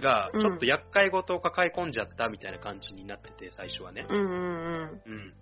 [0.02, 4.06] が、ちょっと厄介事を抱え込んじゃったみたいな感じになってて、最初はね。
[4.10, 5.02] うんうんうん。
[5.06, 5.34] うん。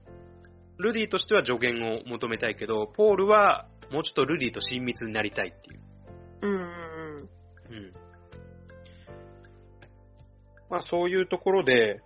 [0.79, 5.81] ルディとしては助言を求めたいけど、ポールはもうちょっとルディと親密になりたいっていう。
[6.41, 7.29] うんうん
[7.69, 7.98] うん。
[10.69, 12.01] まあそういうところで、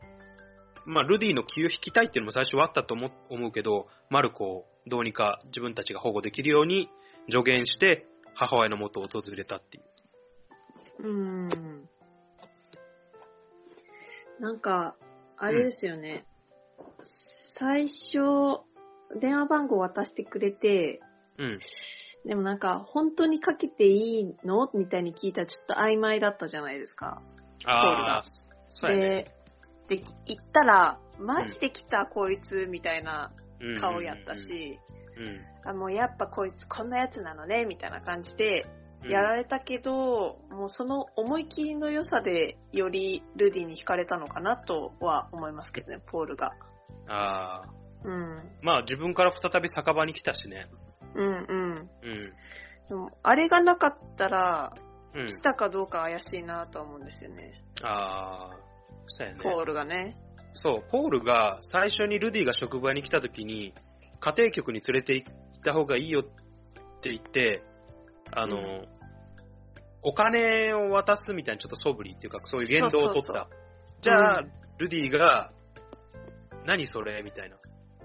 [0.85, 6.89] まあルディの気を引きたいっていうのも最初はあったと思思うけど、マルコをどうにか自分たちが保護できるように
[7.29, 9.83] 助言して母親の元を訪れたっていう。
[10.99, 11.43] うん。
[11.43, 11.89] うん。
[14.39, 14.95] なんか、
[15.37, 16.25] あれですよね。
[17.03, 18.61] 最初、
[19.19, 21.01] 電話番号渡してくれて、
[21.37, 21.59] うん。
[22.25, 24.69] でもなんか、本当にかけていいの？
[24.73, 27.21] みたいに聞いたらちょっと曖昧だったじゃないですか。
[27.65, 28.23] ああ、
[28.73, 29.25] そうやね。
[29.87, 34.35] で、で、行ったら、マジで来た、こいつ、みたいなうん顔やった。
[34.35, 34.79] し、
[35.15, 35.69] うん。
[35.69, 46.53] あ、もうやっぱこいつこんなやつなのね、みたいな感じで、うんやられたけど、もうその思い切りの良さで、よりルディに惹かれたのかなとは思いますけどね、ポールが。
[47.09, 47.69] ああ。
[48.05, 48.37] うん。
[48.61, 50.67] まあ自分から再び酒場に来たしね。
[51.15, 51.89] うんうん。
[52.01, 52.33] うん。
[52.87, 54.73] でも、あれがなかったら、
[55.13, 55.27] うん。
[55.27, 57.61] 来たかどうか怪しいなとは思うんですよね。
[57.83, 58.57] ああ。
[59.07, 59.39] そうやね。
[59.41, 60.15] ポールがね。
[60.53, 63.73] そう、ポールが最初にルディが職場に来た時に、
[64.19, 67.63] 家庭局に連れて行った方がいいよって言って、
[68.31, 68.87] あの、う
[70.01, 73.11] お金を渡すみたいなちょっと素振りっていうか、そういう言動を取った。
[73.11, 73.47] そうそうそう
[74.01, 75.51] じゃあ、うんルディが、
[76.65, 77.57] 何それみたいな。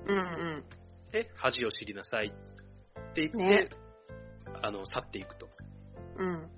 [0.07, 0.64] うんうん。
[1.12, 3.69] え、恥を知りなさいって言って、ね
[4.62, 5.49] あの、去っていくと。
[6.17, 6.51] うん。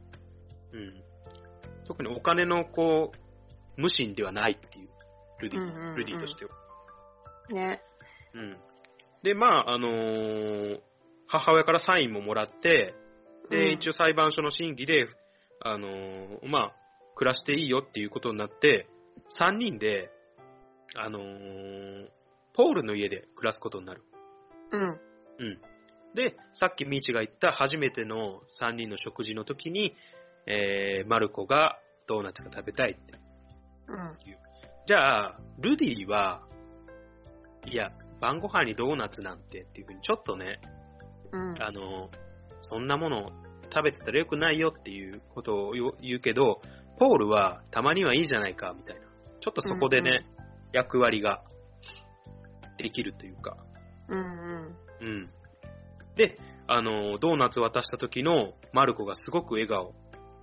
[0.73, 1.05] うん。
[1.91, 4.89] 特にお金のこう、無心ではないっていう、
[5.41, 6.53] ルディ、うんうんうんルディとしては。
[7.51, 7.83] ね。
[8.33, 8.57] うん。
[9.25, 10.81] で、まあ、あのー
[11.27, 12.95] 母親からサインももらって、
[13.51, 15.09] で、うん一応裁判所の審議で、
[15.65, 16.73] あのーまあ、
[17.17, 18.87] 暮らしていいよっていうことになって、
[19.37, 20.13] 3人で、
[20.95, 22.07] あのー
[22.53, 24.05] ポールの家で暮らすことになる。
[24.71, 24.81] うん。
[24.81, 25.61] うん。
[26.15, 29.97] で、さっきミーチが言った初めての3人の食事の時に、
[30.47, 33.19] えー、マルコがドーナツが食べたいって。
[33.89, 34.17] うん。
[34.87, 36.43] じゃあ、ルディは、
[37.67, 40.61] いや、晩ご飯にドーナツなんてっていうふうにちょっとね、
[41.33, 41.63] うん。
[41.63, 42.11] あの、
[42.63, 43.31] そんなもの
[43.73, 46.61] 食べてたらよくないよっていうことを言うけど、
[46.99, 49.03] ポールはたまにはいいじゃないかみたいな。
[49.41, 50.41] ちょっとそこでね、うん
[50.73, 51.43] 役割が
[52.79, 53.57] できるというか。
[54.09, 54.77] うんうん。
[55.01, 55.29] うん。
[56.17, 56.35] で、
[56.67, 59.95] あの、ドーナツ渡した時のマルコがすごく笑顔、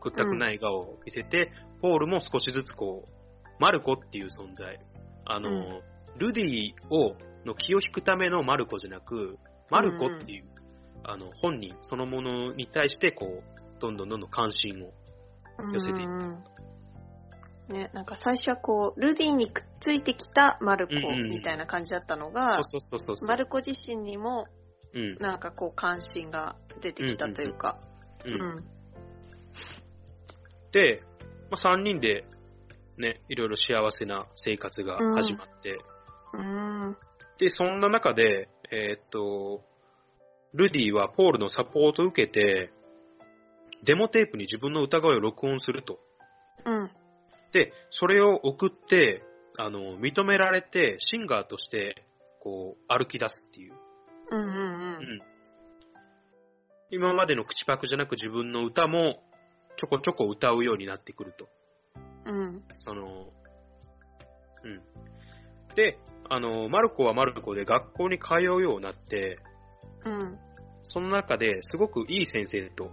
[0.10, 3.10] くったくない笑顔を見せて、ポールも少しずつこう、
[3.60, 4.80] マルコっていう存在、
[5.26, 5.82] あの、うん。
[6.18, 7.16] ルディを、
[7.46, 9.38] の気を引くためのマルコじゃなく、
[9.70, 10.46] マルコっていう、
[11.04, 14.94] あの、本人そのものに対して、こう、どんどんどんどん関心を。
[15.74, 16.12] 寄せていった。
[16.12, 16.44] うんうん
[17.68, 21.30] ね、なんか最初はこう、ルディにくっついてきたマルコうんうんうん。
[21.32, 22.62] みたいな感じだったのが。
[23.28, 24.48] マルコ自身にも
[24.94, 25.16] うん。
[25.18, 27.78] なんかこう関心が出てきたというか、
[28.26, 28.77] ううん
[31.50, 32.26] まあ、3人で、
[32.98, 35.78] ね、いろいろ幸せな生活が始まって、
[36.34, 36.98] うん。
[37.38, 39.64] で、そんな中で、えーっと、
[40.54, 42.72] ルディはポールのサポートを受けて、
[43.84, 46.00] デモテープに自分の歌声を録音すると。
[46.66, 46.92] うん。
[47.52, 49.24] で、それを送って、
[49.58, 52.04] あの、認められて、シンガーとして、
[52.42, 53.74] こう、歩き出すっていう。
[54.32, 54.52] うんうんう。
[54.52, 54.60] う
[55.00, 55.22] んん。
[56.90, 59.24] 今までの口パクじゃなく自分の歌も、
[59.78, 61.48] ちょこちょこ歌うようになってくると。
[62.26, 62.64] うん。
[62.74, 63.06] その、
[64.64, 64.82] うん。
[65.76, 65.98] で、
[66.30, 69.40] あの、マルコはマルコで学校に通うようになって、
[70.04, 70.38] うん。
[70.84, 72.92] その中ですごくいい先生と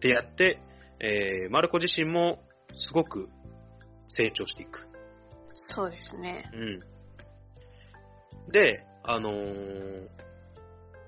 [0.00, 0.60] 出会って、
[1.00, 2.42] えー、マルコ自身も
[2.74, 3.28] すごく
[4.08, 4.86] 成長していく。
[5.52, 6.50] そうですね。
[6.52, 6.80] うん。
[8.52, 10.08] で、あのー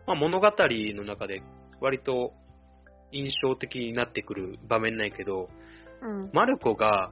[0.08, 1.42] まあ、物語の中で
[1.80, 2.32] 割と
[3.12, 5.48] 印象的になってくる場面ないけど、
[6.00, 6.30] うん。
[6.32, 7.10] マルコが、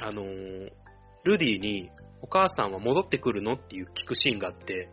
[0.00, 0.70] あのー
[1.24, 1.90] ルディに、
[2.20, 4.88] お母さんは戻ってくるのっていう聞くシーンがあって、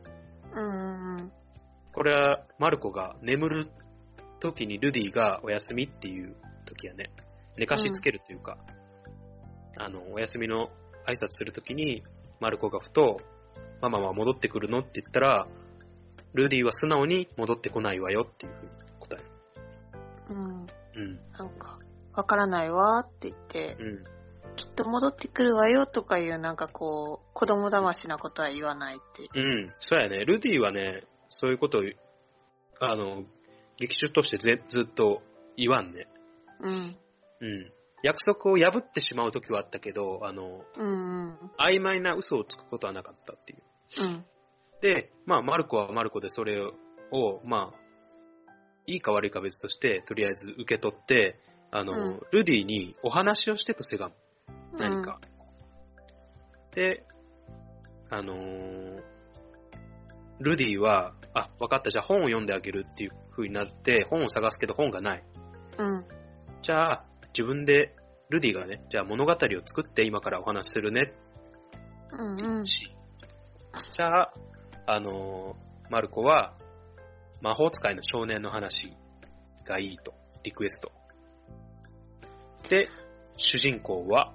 [0.54, 1.32] うんうんうん。
[1.94, 3.68] これはマルコが眠る
[4.40, 7.10] 時にルディがお休みっていう時やね、
[7.58, 8.58] 寝かしつけるというか、
[9.78, 10.70] あの、お休みの
[11.08, 12.04] 挨拶する時に、
[12.40, 13.18] マルコがふと、
[13.82, 15.48] ママは戻ってくるのって言ったら、
[16.34, 18.85] ルディは素直に戻ってこないわよっていうふうに。
[20.96, 21.02] うん。
[21.02, 21.20] うん。
[21.38, 21.80] なんか、
[22.14, 24.04] わからないわって言って、うん。
[24.56, 29.30] きっと戻ってくるわよとかいうなんかこう、子供騙しなことは言わないって。
[29.40, 29.70] うん。
[29.80, 30.24] そうやね。
[30.24, 31.82] ルディはね、そういうことを、
[32.80, 33.24] あの、
[33.78, 35.22] 劇中としてぜずっと
[35.58, 36.08] 言わんね。
[36.62, 36.98] うん。
[37.42, 37.72] うん。
[38.04, 41.38] 約束を破ってしまう時はあったけど、あの、うんうん。
[41.60, 44.04] 曖昧な嘘をつくことはなかったっていう。
[44.04, 44.26] うん。
[44.82, 46.62] で、まあ、マルコはマルコでそれ
[47.12, 47.85] を、まあ、
[48.88, 51.40] いいか悪いか別として、とりあえず受け取って、
[51.72, 54.16] あの、うんルディにお話をしてとせがむ。
[54.78, 55.20] 何か。
[56.74, 57.06] で、
[58.10, 59.02] あのー
[60.40, 65.24] ルディは、あ、分かった、じゃあ本を読んであげるっていう風になって、本を探すけど本がない。
[65.78, 66.06] うん。
[66.62, 67.96] じゃあ、自分で、
[68.30, 71.14] ルディがね、じゃあ物語を作って今からお話しするね
[72.12, 72.66] うんうん。
[72.66, 72.92] し、
[73.92, 74.34] じゃあ、
[74.88, 76.56] あのーマルコは、
[77.46, 78.98] 魔法使いの少年の話
[79.66, 80.92] がいいと、リクエスト。
[82.70, 82.90] で、
[83.38, 84.34] 主人公は、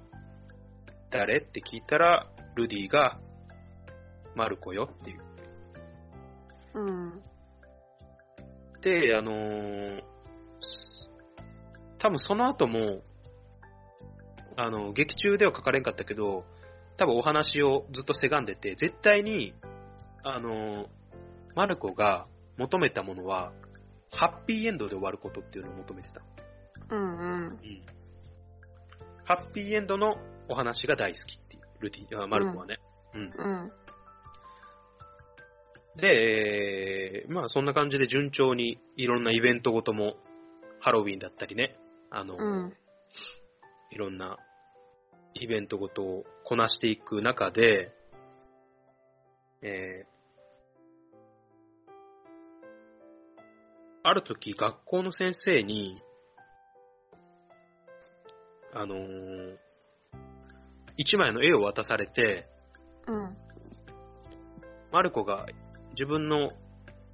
[1.11, 3.19] 誰って聞いたら、ルディが、
[4.37, 5.23] マルコよっていう。
[6.75, 7.23] うん。
[8.81, 10.03] で、あのー
[11.99, 13.03] 多分その後も、
[14.57, 16.45] あの、劇中では書かれんかったけど、
[16.97, 19.53] 多分お話をずっとせがんでて、絶対に、
[20.23, 20.87] あのー
[21.57, 22.29] マルコが
[22.61, 23.53] 求めたものは、
[24.13, 26.21] ハッピーエンドで終わることっていうのを求めてた。
[26.91, 27.09] うんうん。
[27.09, 27.83] うん。
[29.25, 30.17] ハッピーエンドの
[30.49, 32.79] お話が大好きっていう、ルディ、あマルコはね。
[33.15, 33.23] うん。
[33.23, 33.73] うん。
[35.97, 40.17] で、えーまあそんな感じで順調にいろんなイベントごとも、
[40.81, 41.79] ハロウィンだったりね、
[42.11, 42.77] あの、うん。
[43.91, 44.37] いろんな
[45.35, 47.93] イベントごとをこなしていく中で、
[49.63, 50.20] えー
[54.03, 55.97] ある時学校の先生に、
[58.73, 59.57] あのー
[61.01, 62.47] 一枚の絵を渡されて、
[63.07, 63.35] うん。
[64.93, 65.47] マルコが
[65.93, 66.51] 自分の、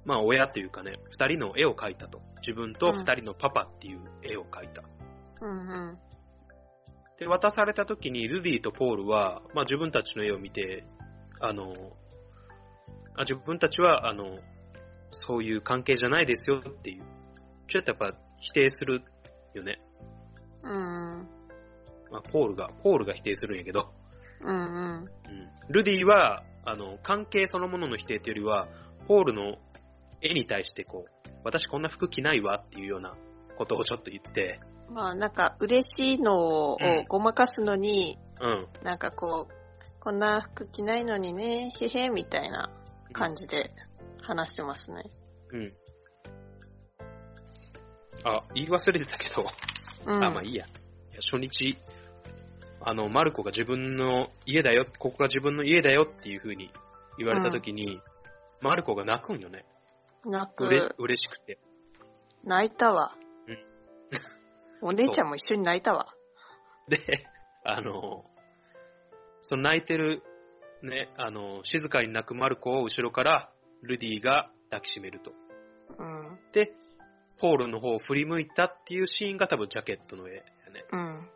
[0.03, 2.19] まあ親というかね、二人の絵を描いたと。
[2.41, 4.83] 自分と二人のパパっていう絵を描いた。
[5.41, 5.53] うんう
[5.93, 5.97] ん。
[7.17, 10.85] で、渡された時にルディとポールは、まあ自分たちの絵を見て、
[11.39, 11.71] あの、
[13.15, 14.37] あ自分たちは、あの、
[15.11, 17.03] そういう関係じゃないですよっていう。
[17.67, 19.03] ちょっとやっぱ否定する
[19.53, 19.79] よね。
[20.63, 21.27] うん。
[22.11, 23.93] まあポールが、ポールが否定するんやけど。
[24.41, 24.55] うんうん。
[24.55, 25.07] うん。
[25.69, 28.67] ルディは、あの、関係そのものの否定というよりは、
[29.07, 29.57] ポールの
[30.21, 33.15] 絵に対してこう、私こんな服着ないわっていうような
[33.57, 38.67] ことをちょっと言って、まあなんか嬉しいのをうんごまかすのに、うん。
[38.83, 39.53] なんかこう、
[39.99, 42.69] こんな服着ないのにね、へへ、みたいな
[43.11, 43.71] 感じで
[44.27, 45.03] 話してますね。
[45.51, 45.73] うん。
[48.25, 49.45] あ、言い忘れてたけど、
[50.05, 50.23] うん。
[50.23, 50.65] あ、まあいいや。
[50.65, 50.69] い
[51.13, 51.77] や初日、
[52.81, 56.71] あの、マルコが自分の家だよ、ここが自分の家だよっていう風に
[57.17, 58.01] 言われた時に、
[58.61, 59.65] マルコが泣くんよね。
[60.25, 61.57] 泣うれく、嬉しくて。
[62.43, 63.15] 泣いたわ
[63.47, 63.57] うん。
[64.89, 66.13] お姉ちゃんも一緒に泣いたわ。
[66.89, 66.97] で、
[67.63, 68.25] あの、
[69.41, 70.21] その泣いてる、
[70.83, 73.51] ね、あの、静かに泣くマルコを後ろから
[73.83, 75.31] ルディが抱きしめると。
[75.97, 76.39] うん。
[76.51, 76.73] で、
[77.39, 80.85] ポールの方を振り向いたっていうシーンが多分ジャケットの絵やね。
[80.91, 81.29] うん。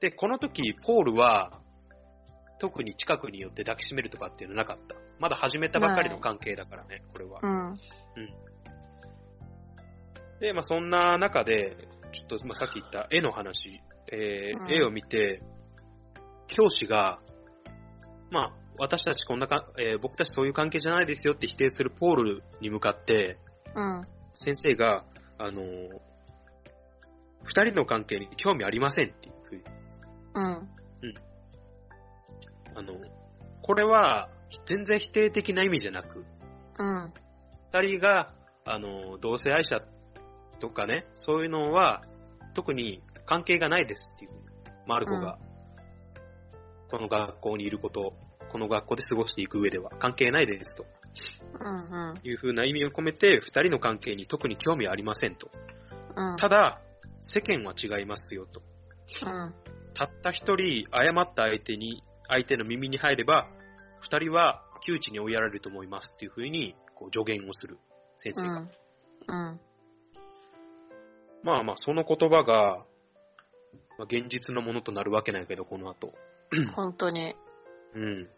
[0.00, 1.60] で、この時、ポールは、
[2.60, 4.96] 特に近くに寄って抱きしめるとかっていうのなかった。
[5.18, 7.46] まだ始めたばっかりの関係だからね、これはう。
[7.46, 7.78] ん。
[10.40, 11.76] で、まあそんな中で、
[12.12, 15.42] ちょっと、まあ、さっき言った絵の話、えーうん絵を見て、
[16.46, 17.20] 教師が、
[18.30, 23.38] まあ、私たちこんなか、えー僕たちそういう関係じゃないですよって否定するポールに向かって、
[23.74, 24.02] うん。
[24.34, 25.04] 先生が、
[25.38, 25.88] あのー
[27.44, 29.62] 二人の関係に興味ありませんっていうふうに
[30.34, 30.68] うん。
[32.76, 32.94] あの、
[33.62, 34.28] これは
[34.66, 36.24] 全然否定的な意味じゃなく、
[36.78, 37.12] うん。
[37.72, 39.80] 二人が、あの、同性愛者
[40.60, 42.02] とかね、そういうのは
[42.54, 44.30] 特に関係がないですっていう、
[44.86, 45.38] マルコが、
[46.90, 48.14] この学校にいること、
[48.48, 50.86] この学校で過ごしていく上では関係ないですと
[51.60, 52.14] うん。
[52.22, 55.50] いうふうな意味を込めて、二人の関係に特に興味ありませんと。
[56.16, 56.36] うん。
[56.36, 56.80] ただ、
[57.20, 58.62] 世間は違いますよと。
[59.26, 59.54] うん。
[59.94, 63.48] たった一人誤った相手に、相手の耳に入れば、
[64.00, 67.78] 二人は窮地に追いやられると思いますっていうふうに、こう助言をする
[68.16, 68.48] 先生が。
[68.48, 68.70] うん。
[69.26, 69.60] うん。
[71.42, 72.84] まあまあ、その言葉が、
[73.98, 76.14] まあ、現実のものとなるわけないけど、この後。
[76.74, 77.34] 本当に。
[77.94, 78.28] うん。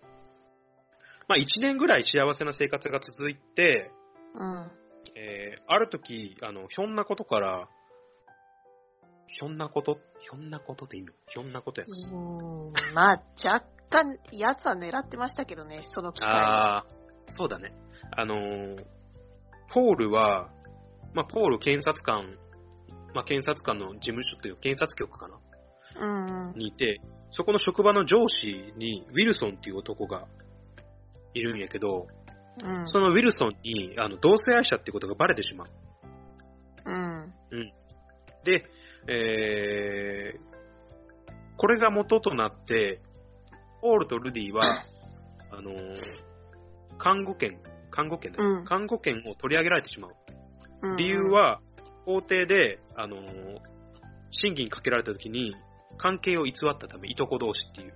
[1.31, 3.93] まあ、一年ぐらい幸せな生活が続いて、
[4.35, 4.71] うん。
[5.15, 7.69] えーある時、あの、ひょんなことから、
[9.29, 11.13] ひょんなこと、ひょんなことでいいの？
[11.29, 11.87] ひょんなことや。
[11.87, 16.37] うーん、まあ、若干、やつは狙ってましたけどね、その機会に。
[16.37, 16.87] ああ、
[17.23, 17.73] そうだね。
[18.11, 18.85] あのー
[19.73, 20.51] ポールは、
[21.15, 22.37] まあ、ポール検察官、
[23.15, 25.39] まあ、検察官の事務所という検察局かな？
[26.01, 26.59] うんうん。
[26.59, 27.01] にいて、
[27.31, 30.27] そこの職場の上司にウィルソンっていう男が
[31.35, 32.09] いるんやけど、
[32.63, 32.89] うん。
[32.89, 35.69] そのウィルソンにあの同性愛者ってことがバレてしまう。
[36.87, 37.73] うん。
[38.45, 38.65] で、
[39.09, 40.41] えー、
[41.57, 43.01] これが元となって、
[43.81, 44.63] ポールとルディは、
[45.51, 46.31] あのー
[46.99, 47.59] 看護権、
[47.91, 50.13] 看護権だよ、うん看護権を取り上げられてしまう。
[50.83, 51.61] うん理由、は、
[52.05, 53.61] 法廷で、あのー
[54.33, 55.57] 審議にかけられた時に、
[55.99, 57.95] 関係を偽ったため、いとこ同士っていう。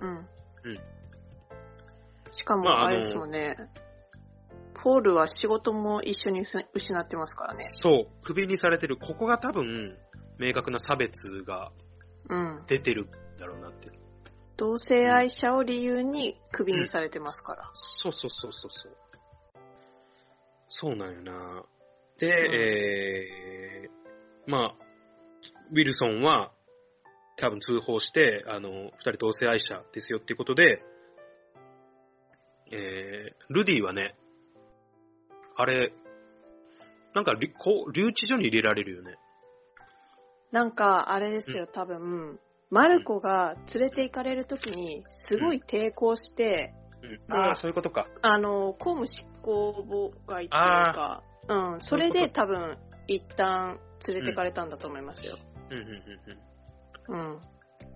[0.00, 0.10] うん。
[0.10, 0.97] うん
[2.30, 3.56] しかも、まあれですもんね、
[4.74, 7.64] ポールは仕事も一緒に失失ってますからね。
[7.72, 8.96] そう、クビにされてる。
[8.96, 9.96] ここが多分、
[10.38, 11.72] 明確な差別が
[12.28, 12.62] うん。
[12.66, 13.90] 出てるんだろうなって。
[14.56, 17.70] 同性愛者を理由にクビにされてますから。
[17.74, 18.96] そうそうそうそうそう。
[20.68, 21.64] そうなんよな。
[22.18, 24.74] で、んえー、まあ、
[25.70, 26.52] ウィルソンは
[27.36, 30.82] 多分通報して、あの、二人同性愛者ですよっていうことで、
[32.70, 34.14] えー、ルディはね、
[35.56, 35.92] あれ、
[37.14, 39.16] なんかりこう留置所に入れられるよね。
[40.52, 42.38] なんか、あれですよ、多分、
[42.70, 46.74] マルコが連れて行かれるときに、すごい抵抗して、
[47.28, 48.08] うん、ああ、そういうことか。
[48.22, 55.36] あの、公務執行妨害っていうか、うん、それで多分、一旦連れてかれたんだと思いますよ。
[55.70, 55.84] うんうん
[57.08, 57.32] うんうん。
[57.32, 57.40] うん。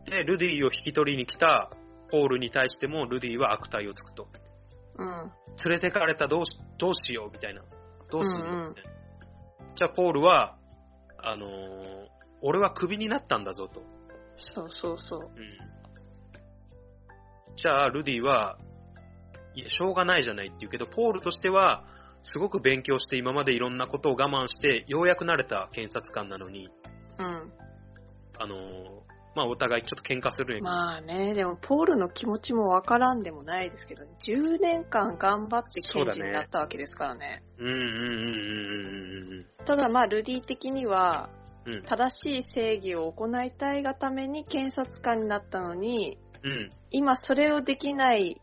[0.05, 1.71] で、ルディを引き取りに来た
[2.11, 4.29] ポールに対しても、ルディは悪態をつくと。
[4.99, 5.33] うん。
[5.65, 7.63] 連れてかれたどうしどうしようみたいな。
[8.11, 8.39] どうする？
[8.39, 8.91] の、うんうんみたいな
[9.75, 10.57] じゃあ、ポールは、
[11.19, 12.09] あのー
[12.45, 13.83] 俺はクビになったんだぞと。
[14.37, 15.21] そうそうそう。
[15.21, 15.73] うん
[17.55, 18.59] じゃあ、ルディは、
[19.55, 21.85] いや、しょうがないじゃないって言うけど、ポールとしては、
[22.23, 26.69] すごく勉強して今までいろんなことを我慢して、ようやく慣れた検察官なのに、
[27.19, 27.53] うん。
[28.39, 37.43] あのーまあ、お互いちょっと喧嘩するんやけど、まあね、でも、ポールの気持ちもわからんでもないですけど、10年間頑張って検事になったわけですからね。
[37.59, 41.31] うんうんうんうんうんうんただまあ、ルディ的には。
[41.87, 46.71] 正しい正義を行いたいがために検察官になったのに、うん。
[46.91, 48.41] 今それをできない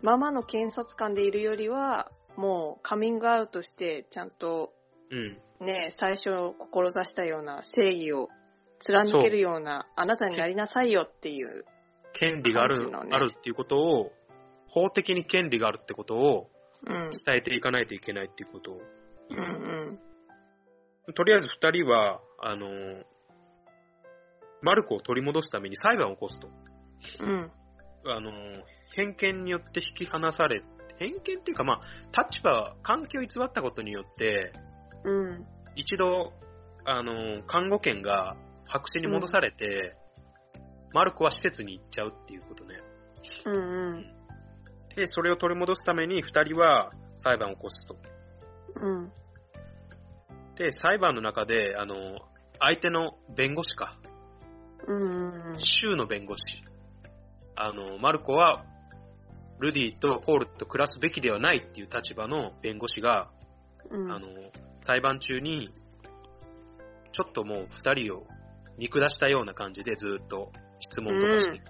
[0.00, 4.72] ままの検察官でいるよりは、もうカミングアウトして、ちゃんと
[5.10, 5.38] うん。
[5.60, 8.28] ね、最初志したような正義を
[8.84, 11.64] 貫けるような、あなたになりなさいよっていう。
[12.12, 14.12] 権利がある、あるっていうことを、
[14.68, 16.50] 法的に権利があるってことを
[16.86, 17.10] うん。
[17.24, 18.80] 伝えていかないといけないっていうことを。
[19.30, 19.98] うん
[21.06, 21.14] うん。
[21.14, 23.04] とりあえず二人は、あのー
[24.64, 26.48] マルコを取り戻すために裁判を起こすと。
[27.20, 27.50] うん。
[28.06, 28.62] あのー
[28.94, 30.62] 偏見によって引き離され、
[30.98, 34.52] 偏見っていうかまあ、立場、関係を偽ったことによって、
[35.04, 35.46] うん。
[35.76, 36.32] 一度、
[36.84, 38.36] あのー看護権が
[38.72, 39.94] 白紙に戻されて、
[40.94, 42.80] マルコは施設に行っちゃうっていうことね。
[43.44, 44.06] うんうん。
[44.96, 47.96] で、それを取り戻すために二人は裁判を起こすと。
[48.80, 49.12] うん。
[50.56, 51.94] で、裁判の中で、あの、
[52.60, 53.98] 相手の弁護士か、
[54.86, 55.58] うんうん。
[55.58, 56.64] 州の弁護士、
[57.56, 58.64] あの、マルコは、
[59.60, 63.30] ルディとポールと暮らすべきではないっていう立場の弁護士が、
[63.90, 64.10] うん。
[64.10, 64.26] あの、
[64.80, 65.74] 裁判中に、
[67.12, 68.26] ちょっともう二人を
[68.78, 70.50] 見下したような感じでずっと
[70.80, 71.64] 質問とかしてる。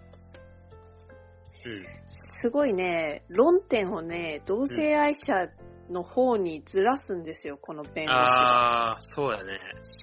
[1.65, 1.85] うん。
[2.07, 5.49] すごいね、論点をね、同性愛者
[5.91, 8.95] の方にずらすんですよ、この弁護士が。
[8.95, 9.61] あー、そうやね。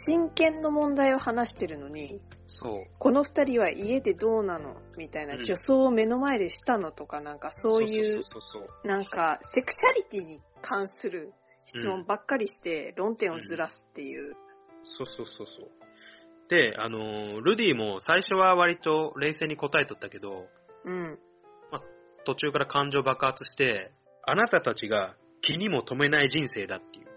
[0.08, 2.84] 真剣の問題を話してるのに、そう。
[2.98, 8.22] この二人は家でどうなのみたいな、うん女装を目の前でしたのとか、なんかそういう。
[8.84, 11.34] なんか、セクシャリティに関する
[11.66, 14.36] 質問ばっかりして、論点をずらすっていう。
[14.84, 15.79] そうそうそうそう。
[16.50, 20.48] で、あのールディも最初は割と冷静に答えとったけど、
[20.84, 21.20] うん。
[22.26, 23.92] 途中から感情爆発して、
[24.26, 27.08] あなたたちが気にも留めない人生だっていう。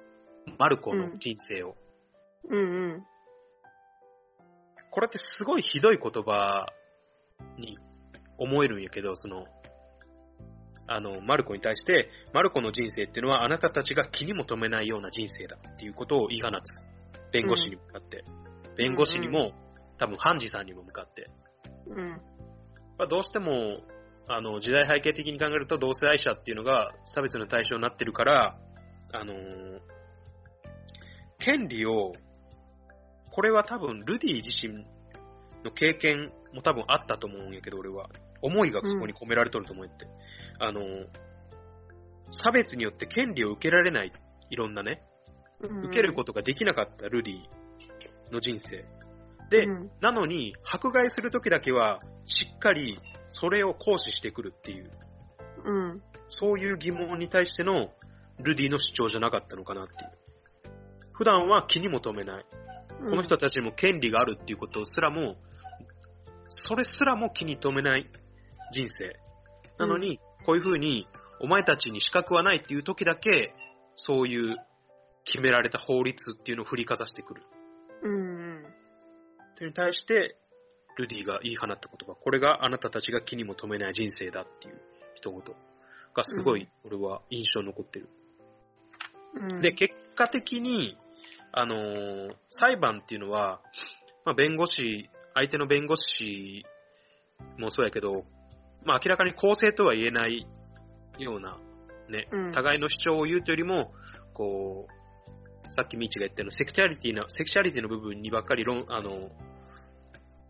[0.58, 1.76] マルコの人生を。
[2.48, 2.62] うんう
[2.98, 3.06] ん。
[4.90, 6.66] これってすごいひどい言葉
[7.56, 7.78] に
[8.36, 9.46] 思えるんやけど、その、
[10.86, 16.78] あの、マルコに対して、マルコの人生っていうのはあなたたちが気にも留めないような人生だっていうことを言い放つ。
[17.32, 18.24] 弁護士に向かって。
[18.76, 19.52] 弁護士にも、
[19.98, 21.30] 多分判事さんにも向かって。
[21.86, 22.08] うん。
[22.98, 23.80] まあ、どうしても、
[24.28, 28.58] あの、時代背景的に考えると同性愛者っていうのが差別の対象になってるから、
[29.12, 29.80] あのー
[31.44, 32.12] 権利を
[33.32, 34.84] これは多分、ルディ自身
[35.64, 38.10] の経験も多分あったと思うんやけど、俺は。
[38.42, 40.06] 思いがそこに込められとると思って。
[40.58, 40.82] あの、
[42.32, 44.12] 差別によって権利を受けられない、
[44.50, 45.02] いろんなね、
[45.60, 47.36] 受けることができなかったルディ
[48.32, 48.84] の人生。
[49.50, 54.90] で、うんなのに、迫害するときだけは、しっかりそれを行使してくるっていう、
[55.64, 56.02] うん。
[56.28, 57.92] そういう疑問に対しての
[58.38, 60.10] ルディの主張じゃなかったのかなっていう。
[61.12, 62.46] 普段は気にも留めない。
[63.10, 65.36] この人たちにも権利があるっていうことすらも、
[66.48, 68.10] それすらも気に留めない
[68.72, 69.16] 人生。
[69.78, 71.06] なのに、こういう風に、
[71.40, 73.54] お前たちに資格はないっていう時だけ、
[73.96, 74.56] そういう
[75.24, 77.42] 決められた法律っていうのを振りかざしてくる。
[78.02, 78.66] うんうん。
[79.54, 80.36] それに対して、
[80.96, 82.14] ルディが言い放った言葉。
[82.14, 84.80] これがあなたたちが気にも留めない人生だっていう
[85.14, 85.40] 一言
[86.14, 88.08] がすごい、俺は印象に残ってる。
[89.34, 90.98] うんで、、結果的に、
[91.52, 93.60] あのー裁判っていうのは、
[94.24, 96.64] まあ、弁護士、相手の弁護士
[97.58, 98.24] もそうやけど、
[98.84, 100.46] まあ、明らかに公正とは言えない
[101.18, 101.58] ような、
[102.08, 103.94] ね、うん互いの主張を言うというよりも、
[104.34, 105.01] こう、
[105.72, 109.30] さっきミーチが言ったようなセクシャリティな、セクシャリティの部分にばっかり論、あの、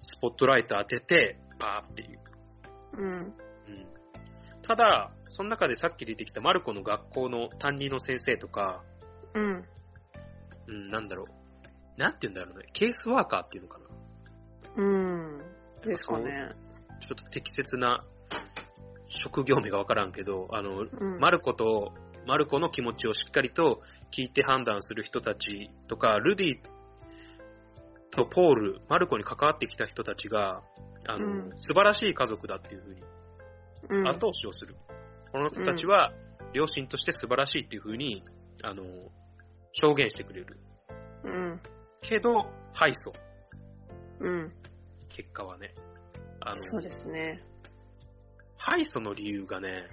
[0.01, 2.21] スポットライト当てて、バーっていう。
[2.99, 3.09] うん。
[3.09, 3.33] うん
[4.63, 8.85] ただ、その中でさっき出てきたマルコの学校の担任の先生とか、
[9.35, 9.65] うん。
[10.69, 12.01] うん、なんだろう。
[12.01, 12.67] なんて言うんだろうね。
[12.73, 13.85] ケースワーカーっていうのかな。
[14.77, 15.43] うん。
[15.85, 16.51] ですかね。
[17.01, 18.05] ちょっと適切な
[19.09, 21.19] 職業名がわからんけど、あの、うん。
[21.19, 21.93] マルコと、
[22.27, 26.49] マルコの気持ちをしっかりと聞いて判断する人たちとか、ルディ
[28.11, 30.63] とポール、マルコに関わってきた人たちが、
[31.09, 33.03] あの、うん素晴らしい家族だっていうふうに
[33.89, 34.77] うん、後押しをする。
[35.33, 36.13] この人たちは、
[36.53, 38.23] 両親として素晴らしいっていうふうに、
[38.63, 38.85] あの、
[39.73, 40.59] 証言してくれる。
[41.25, 41.61] うん。
[42.03, 43.13] けど、敗訴。
[44.21, 44.53] うん。
[45.09, 45.75] 結果はね。
[46.41, 47.43] あの、そうですね。
[48.57, 49.89] 敗訴の理由がね、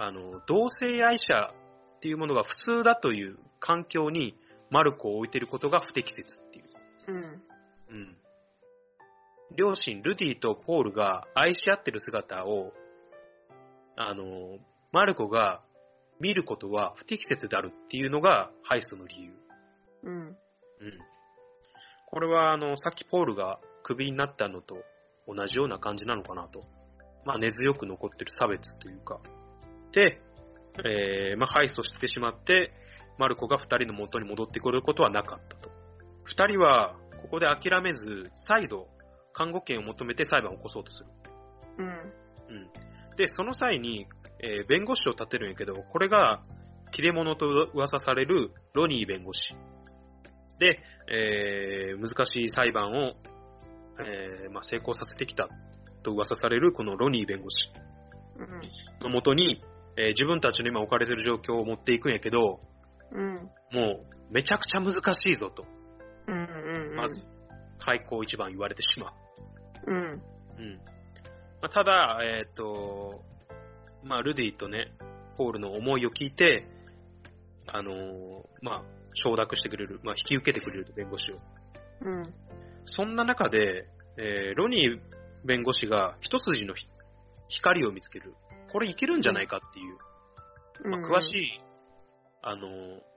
[0.00, 1.52] あの、同性愛者
[1.96, 4.38] っていうものが普通だという環境に
[4.70, 6.64] マルコを置いてることが不適切っていう。
[7.08, 7.96] うん。
[7.96, 8.16] うん。
[9.56, 12.72] 両親、ルディとポールが愛し合ってる姿を、
[13.96, 14.58] あの、
[14.92, 15.62] マルコが
[16.20, 19.32] 見ることは不適切であるっていうのが敗訴の理由。
[20.04, 20.14] うん。
[20.14, 20.36] うん。
[22.06, 24.76] これは、あの、さっきポールがクビになったのと
[25.26, 26.62] 同じような感じなのかなと。
[27.24, 29.18] まあ、根強く残ってる差別というか。
[29.92, 30.20] で、
[30.84, 32.72] えー、まあ、敗訴してしまって、
[33.18, 35.70] マルコが二人の元に戻ってくることはなかったと。
[36.24, 38.88] 二人は、ここで諦めず、再度、
[39.32, 41.06] 看護権を求めて裁判を起こそうとする。
[41.78, 41.86] うん。
[41.86, 43.16] うん。
[43.16, 44.06] で、その際に、
[44.40, 46.42] えー弁護士を立てるんやけど、これが、
[46.92, 49.54] 切れ者と噂されるロニー弁護士。
[50.58, 50.80] で、
[51.10, 53.14] えー難しい裁判を、
[54.00, 55.48] えーまあ、成功させてきた
[56.04, 57.72] と噂されるこのロニー弁護士
[58.38, 58.60] うん。
[59.00, 59.60] のもとに、
[59.98, 62.60] えー自分たちの今置かれている状況を持っていくんやけど、
[63.10, 63.34] うん。
[63.72, 65.64] もう、めちゃくちゃ難しいぞと、
[66.28, 66.36] うん。
[66.36, 66.96] うん。
[66.96, 67.22] まず、
[67.78, 69.12] 開口一番言われてしま
[69.86, 69.92] う。
[69.92, 69.96] うん。
[69.96, 70.80] うん。
[71.60, 73.24] まあ、ただ、えっ、と、
[74.04, 74.92] まあ、ルディとね、
[75.36, 76.68] ポールの思いを聞いて、
[77.66, 78.82] あのーまあ、
[79.14, 81.36] 承諾してくれる、まあ、引き受けてくれると、弁護士を。
[82.02, 82.34] うん。
[82.84, 86.88] そんな中で、えーロニー弁護士が一筋のひ
[87.48, 88.34] 光を見つける。
[88.72, 89.98] これいけるんじゃないかっていう、
[90.88, 91.60] まあ、詳しい、
[92.42, 93.08] あのー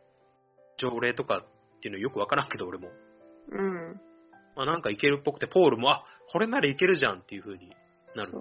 [0.82, 1.44] 条例とか
[1.78, 2.90] っていうのよくわからんけど、俺も。
[3.52, 4.02] うん。
[4.56, 7.70] まあ、なんかいけるっぽくて、ポールも、あ、これならいけるじゃんっていう風に
[8.16, 8.32] なる。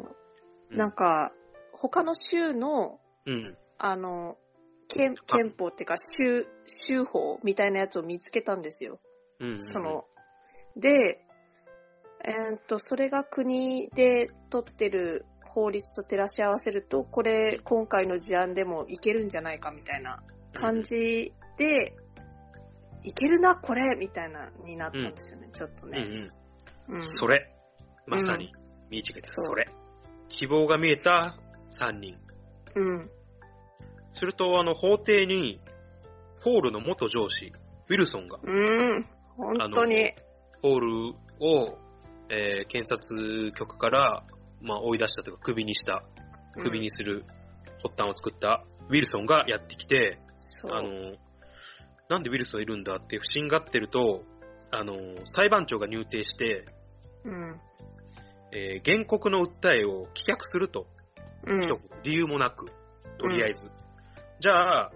[0.71, 1.33] なんか、
[1.73, 3.59] 他の州の、うん。
[3.79, 4.39] あの、
[4.89, 8.99] 憲憲法っていうか、州、州法みたいなやつを見つけたんですよ。
[9.39, 10.07] うんうんうんその、
[10.77, 11.25] で、
[12.25, 20.23] えーっと、それが国で取ってる法律と照らし合わせると、これ、今回の事案でもいけるんじゃないかみたいな
[20.53, 21.97] 感じで、
[23.03, 26.31] いけるな、これみたいな、になったんですよね、ちょっとうんね。
[26.89, 26.97] うん。
[26.97, 27.03] うん。
[27.03, 27.53] それ。
[28.07, 28.53] まさに、
[28.91, 29.69] ミーチが言った、そうそれ。
[30.29, 31.37] 希望が見えた
[31.79, 32.17] 3人。
[32.77, 33.11] うん。
[34.15, 35.61] すると、あの、法廷に、
[36.45, 37.53] ポールの元上司、
[37.89, 39.07] ウィルソンが、うん。
[39.37, 40.15] 本当に。
[40.63, 41.09] ポール
[41.41, 41.79] を、
[42.29, 44.25] えー検察局から、
[44.63, 46.05] まあ、追い出したというか、クビにした、
[46.61, 47.25] クビにする
[47.83, 50.73] 発端を作ったウィルソンがやってきて、そう。
[50.73, 51.17] あの、
[52.09, 54.25] なんでウィルソンいるんだって不審がってると、
[54.71, 54.95] あの、
[55.27, 56.67] 裁判長が入廷して、
[57.25, 57.61] うん。
[58.53, 60.87] えー原告の訴えを棄却すると、
[61.47, 61.61] うん。
[62.03, 62.67] 理由もなく、
[63.19, 63.71] とりあえず。
[64.41, 64.93] じゃあ、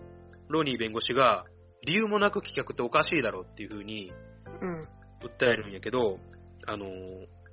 [0.49, 1.45] ロニー弁護士が、
[1.87, 4.13] 理由もなく棄却っておかしいだろうっていうふうに、
[4.61, 4.89] うん。
[5.21, 6.19] 訴えるんやけど、
[6.67, 7.44] あのー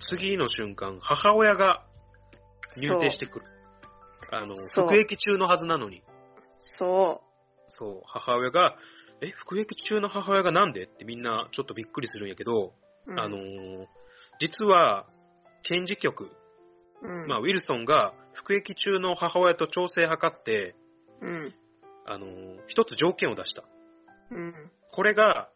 [0.00, 1.84] 次の瞬間、母親が
[2.76, 3.46] 入廷してくる。
[4.30, 6.02] あの、そう服役中のはずなのに。
[6.58, 7.22] そ
[7.68, 8.76] そう、母親が、
[9.20, 12.74] え、服役中の母親がなんでってみんなちょっとびっくりするんやけど、
[13.06, 13.12] う。
[13.12, 13.86] うんあのー
[14.38, 15.06] 実は、
[15.62, 16.30] 検事局、
[17.00, 17.26] うん。
[17.26, 20.74] まあ、ウィルソンが服役中の母親と調整図って、
[21.22, 21.54] うん。
[22.06, 23.64] あのー一つ条件を出した。
[24.30, 24.70] うん。
[24.92, 25.48] これが、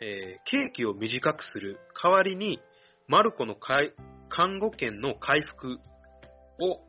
[0.00, 2.60] えー刑期を短くする代わりに、
[3.08, 3.94] マルコの介
[4.28, 5.78] 看護権の回復
[6.58, 6.80] を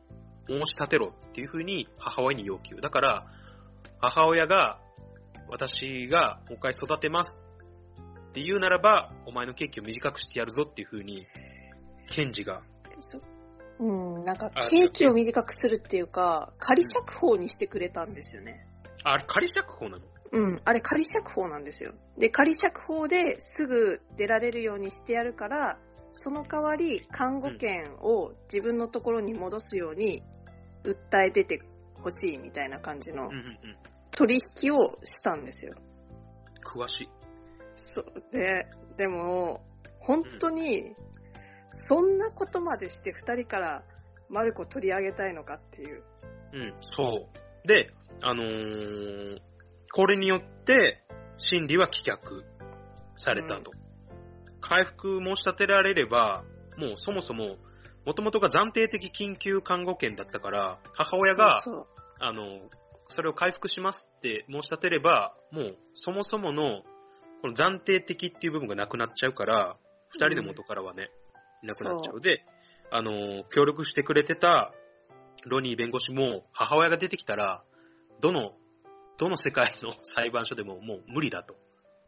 [0.48, 2.76] 申し立てろっていうふうに母親に要求。
[2.76, 3.26] だから、
[4.00, 4.80] 母親が、
[5.48, 7.38] 私がもう一回育てます
[8.30, 11.24] って言うならば、お前の刑期を短くしてやるぞっていうふうに、
[12.08, 12.62] 検事が、
[13.00, 13.20] そ
[13.78, 18.66] うん、なんか、あ刑期を短くするっていうか、仮釈放にしてくれたんですよね。
[19.04, 20.04] ああれ仮釈放なの？
[20.32, 21.94] うん、あれ仮釈放なんですよ。
[22.18, 25.78] で、仮釈放ですぐ出られるようにしてやるから、
[26.12, 30.22] その代わり看護権を自分のところに戻すように
[30.84, 31.60] 訴え出て
[31.94, 33.58] ほしいみたいな感じのうんうんうん。
[34.10, 35.74] 取引をしたんですよ。
[36.64, 37.08] 詳しい。
[37.76, 39.64] そうで、でも、
[40.00, 40.94] 本当に、
[41.68, 43.84] そんなことまでして二人から
[44.28, 46.02] マルコ取り上げたいのかっていう。
[46.52, 47.28] うん、そ
[47.64, 47.68] う。
[47.68, 47.90] で、
[48.22, 49.38] あのー
[49.90, 51.02] これによって、
[51.38, 52.44] 審理は棄却
[53.16, 53.70] されたと。
[54.68, 56.44] 回復申し立てられれば、
[56.76, 57.56] もうそもそも、
[58.04, 61.86] もともとが暫定的緊急看護権だったから、母親が、そう
[62.20, 62.42] あの、
[63.08, 66.82] それを回復しますって申し立てれば、もうそもそもの、
[67.40, 69.76] この暫定的っていう部分がなくなっちゃうから、
[70.10, 71.10] 二人の元からはね、
[71.62, 72.20] いなくなっちゃう。
[72.20, 72.44] で、
[72.90, 74.72] あの、協力してくれてた
[75.44, 77.62] ロニー弁護士も、母親が出てきたら、
[78.20, 78.52] どの、
[79.18, 81.54] どの世界の裁判所でももう無理だと。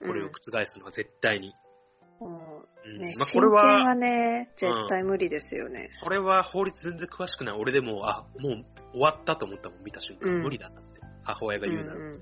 [0.01, 1.53] これを覆すのは絶対に。
[2.21, 5.91] うんね、まあ、これはは、ね、絶対無理ですよね。
[6.03, 7.57] これは法律全然詳しくない。
[7.59, 10.33] 俺でも、あ、もう終わったと思ったもん、見た瞬間。
[10.33, 11.01] うん無理だったって。
[11.23, 11.99] 母親が言うなら。
[11.99, 12.21] ん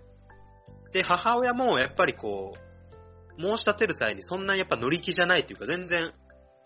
[0.93, 6.13] で、母親もやっぱりこう、申し立てる際にそんなにやっぱ乗り気じゃないというか、全然、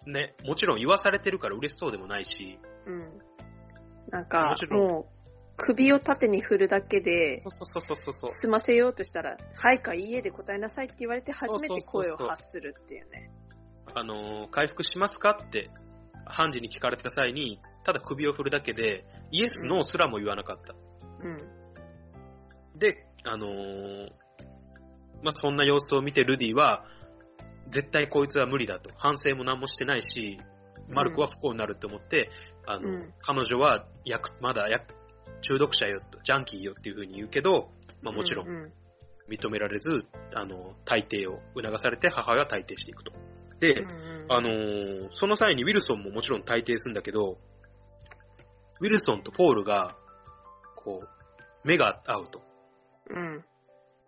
[0.06, 2.94] ね、もちろん言わされてるから嬉しそうでもないし、うん。
[2.94, 3.18] うん。
[4.10, 5.21] なんかもち、ろんもう、
[5.64, 8.30] 首を縦に振るだけで、そうそうそうそうそう。
[8.30, 13.30] 済ませようとしたら、はいかいいえで答えなさいって言われて初めて声をそうそうそうそう発するっていうね。
[13.94, 15.70] あのー回復しますかって、
[16.26, 20.74] 判事に聞かれた際に、ただ首を振るだけで、イエス、ノーすらも言わなかった。
[21.20, 22.78] うん。
[22.78, 24.10] で、あのー
[25.22, 26.84] まあ、そんな様子を見てルディは、
[27.68, 28.90] 絶対こいつは無理だと。
[28.96, 30.38] 反省も何もしてないし、
[30.88, 32.30] マルコは不幸になると思って、
[32.66, 35.01] あの、うん彼女は薬まだ薬
[35.42, 37.70] 中毒者よと、ジャンキーよっていう風に言うけど、
[38.00, 38.72] まあ、もちろん
[39.28, 43.12] 認められず、あの、退廷を促されて母親は退廷していくと。
[43.60, 43.86] で、
[44.28, 47.38] あのーその際にウィルソンももちろん退廷するんだけど、
[48.80, 49.96] ウィルソンとポールが、
[50.76, 52.42] こう、目が合うと。
[53.08, 53.44] うん。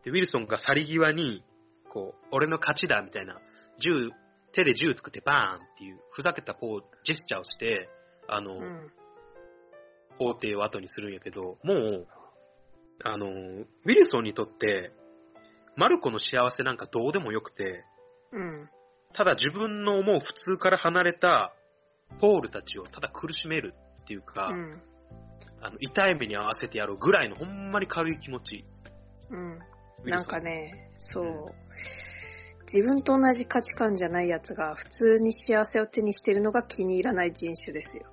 [0.03, 1.45] で、ウィルソンが去り際に、
[1.89, 3.41] こう、俺の勝ちだみたいな、
[3.79, 4.11] 銃、
[4.53, 7.89] 手で銃作ってバーンっていう、ふざけたポー、ジェスチャーをして、
[8.29, 8.91] あの、うん。
[10.19, 12.07] 法廷を後にするんやけど、もう、
[13.03, 14.93] あの、ウィルソンにとって、
[15.77, 17.85] マルコの幸せなんかどうでもよくて、
[18.33, 18.69] うん。
[19.13, 21.55] ただ自分の思う普通から離れた
[22.21, 24.83] ポールたちをただ苦しめるっていうか、うん。
[25.61, 28.65] あの痛い目に合わせてやろうぐらいのほんまに軽い気持ち。
[29.31, 29.59] うん。
[30.05, 31.55] なんかね、そう。
[32.63, 38.05] 自分と同じ価値観じゃないやつが普通に幸せを手にしてるのが気に入らない人種ですよ。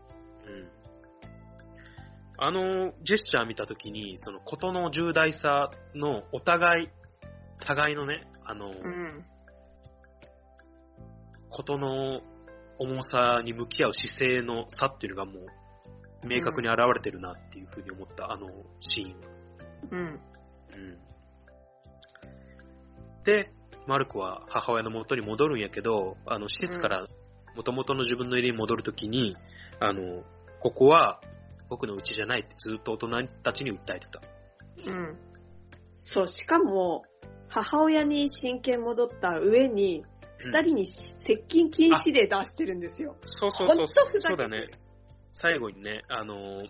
[0.46, 0.81] うん
[2.44, 6.90] あのジェスチャー見たときに、そのことの重大さのお互い、
[7.64, 9.24] 互いのね、あの、うん。
[11.50, 12.22] ことの
[12.80, 18.48] 重さに向き合う姿勢の差っていうのがもう、明確に現れてるなっていうふうに思った、あの
[18.80, 19.28] シーンは。
[19.92, 20.00] うん。
[20.00, 20.98] うん。
[23.24, 23.52] で、
[23.86, 27.06] マルコは母親の元に戻るんやけど、あの、施設から
[27.56, 29.38] 元々の自分の家に戻るときに、
[29.80, 30.24] あの、
[30.60, 31.22] ここは
[31.72, 34.22] 僕の家じゃないってずっと大人たちに訴えてた。
[34.86, 35.18] うん。
[35.98, 37.06] そう、しかも、
[37.48, 40.04] 母親に親権戻った上に、
[40.38, 43.16] 二人に接近禁止令出してるんですよ。
[43.26, 44.70] そうそうそうほんとふざけてるそうだね。
[45.32, 46.66] 最後にね、あの、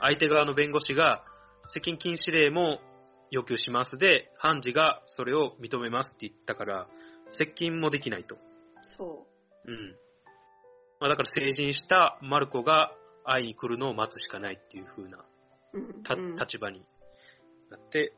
[0.00, 1.24] 相手側の弁護士が、
[1.68, 2.80] 接近禁止令も
[3.30, 6.88] 要求しますで、判事がそれを認めますって言ったから、
[7.28, 8.36] 接近もできないと。
[8.82, 9.28] そ
[9.64, 9.94] うん。
[10.98, 12.92] まあ、だから成人したマルコが
[13.24, 15.24] 会いに来るのを待つしかないっていう風な
[16.38, 16.84] 立場に
[17.70, 18.12] なって、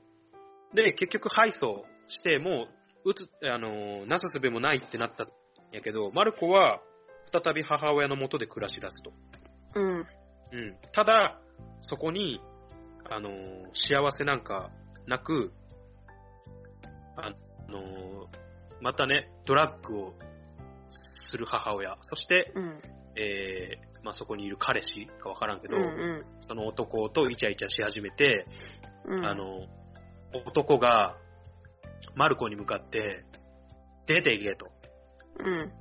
[0.75, 2.69] で、結局敗訴して、も
[3.05, 5.29] ううつ、あの、なすすべもないってなったん
[5.73, 6.81] やけど、マルコは
[7.33, 9.13] 再び母親の元で暮らし出すと。
[9.75, 9.99] うん。
[9.99, 10.07] うん。
[10.93, 11.41] ただ、
[11.81, 12.41] そこに、
[13.11, 13.31] あの、
[13.75, 14.71] 幸せなんか
[15.07, 15.53] なく、
[17.17, 17.31] あ
[17.71, 18.29] の、
[18.81, 20.15] またね、ドラッグを
[20.89, 22.79] する母親、そして、うん。
[23.17, 25.83] えー、まあ、そこにいる彼氏かわからんけど、うん。
[25.83, 26.25] うん。
[26.41, 28.47] その男とイチャイチャし始めて、
[29.05, 29.25] うん。
[29.25, 29.67] あの、
[30.35, 31.17] 男が、
[32.15, 33.25] マルコに向かって、
[34.07, 34.71] 出ていけと。
[35.39, 35.73] うん。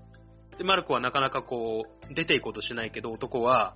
[0.58, 3.76] で、マルコはなかなかこう、出ていこうとしないけど、男は、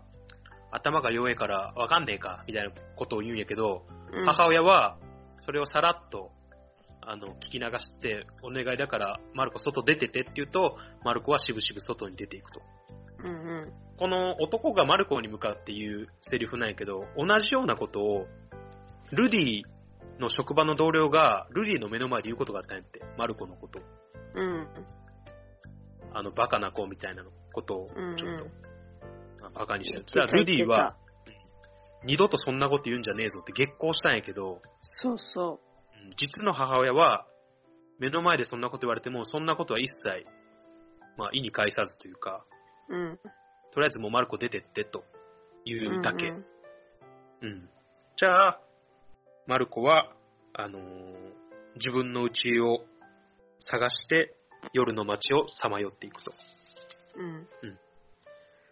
[0.71, 4.25] 頭が弱いからわかんねえか、みたいなことを言うんやけど、うん。
[4.25, 4.97] 母親は、
[5.39, 6.31] それをさらっと、
[7.01, 12.61] あの、聞き流して、お願いだから、マルコ外出ててって言うと、マルコはしぶしぶ外に出ていくと。
[13.25, 13.31] うん。
[13.31, 13.73] うん。
[13.97, 18.27] この男がマルコに向かって言うセリフなんやけど、同じようなことを、
[19.11, 19.61] ルディ
[20.19, 23.79] の職場の同僚が、ルディの目の前で言うことがあったんやって、マルコのこと。
[24.35, 24.67] うん。
[26.13, 27.23] あの、バカな子みたいな
[27.53, 28.15] ことを、うん。
[28.15, 28.45] ちょっと、
[29.45, 30.97] あバカにしてたルディは、
[32.03, 35.59] 二度とそんなこと言うんじゃねえぞって激高したんやけど、たそうそ
[35.93, 37.25] うん実の母親は、
[37.99, 40.25] 目の前でそんなこと言われても、そんなことは一切、
[41.17, 42.45] まあ、意に介さずというか、
[42.89, 42.95] う。
[42.95, 43.19] うん。
[43.71, 45.03] とりあえずもうマルコ出てってと
[45.65, 46.29] いうだけ。
[46.29, 46.45] うん
[47.41, 47.69] うん。
[48.15, 48.61] じゃあ、
[49.45, 50.11] マルコは、
[50.53, 51.35] あのー
[51.75, 52.85] 自分の家を
[53.59, 54.33] 探して
[54.71, 56.31] 夜の街をさまよっていくと。
[57.17, 57.47] うん。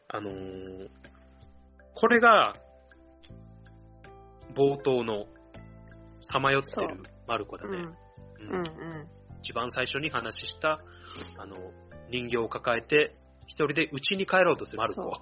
[0.08, 0.90] あのー
[1.96, 2.54] これが、
[4.56, 5.26] 冒頭の
[6.20, 7.78] さまよってるマルコだね。
[7.78, 7.86] うん。
[7.86, 7.94] う
[8.40, 8.56] うんん。
[8.56, 9.08] うん。
[9.40, 10.80] 一番最初に話した、
[11.38, 11.56] あの、
[12.10, 13.16] 人形を抱えて、
[13.46, 15.22] 一人で家に帰ろうとするマルコ。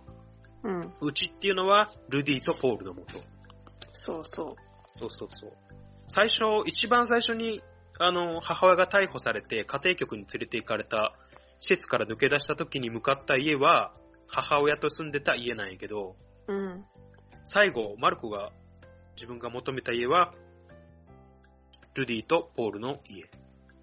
[0.64, 0.94] うん。
[1.02, 3.20] 家っていうのは、ルディとポールのもと。
[3.94, 4.56] そうそ
[5.00, 5.52] そうそうそう。
[6.08, 7.62] 最初、一番最初に、
[8.00, 11.14] あの、母親が逮捕されて、家庭局に連れて行かれた、
[11.60, 13.94] 施設から抜け出した時に向かった家は、
[14.28, 16.16] 母親と住んでた家なんやけど、
[16.48, 16.54] う。
[16.54, 16.86] うん。
[17.44, 18.52] 最後、マルコが、
[19.16, 20.34] 自分が求めた家は、
[21.96, 23.30] ルディとポールの家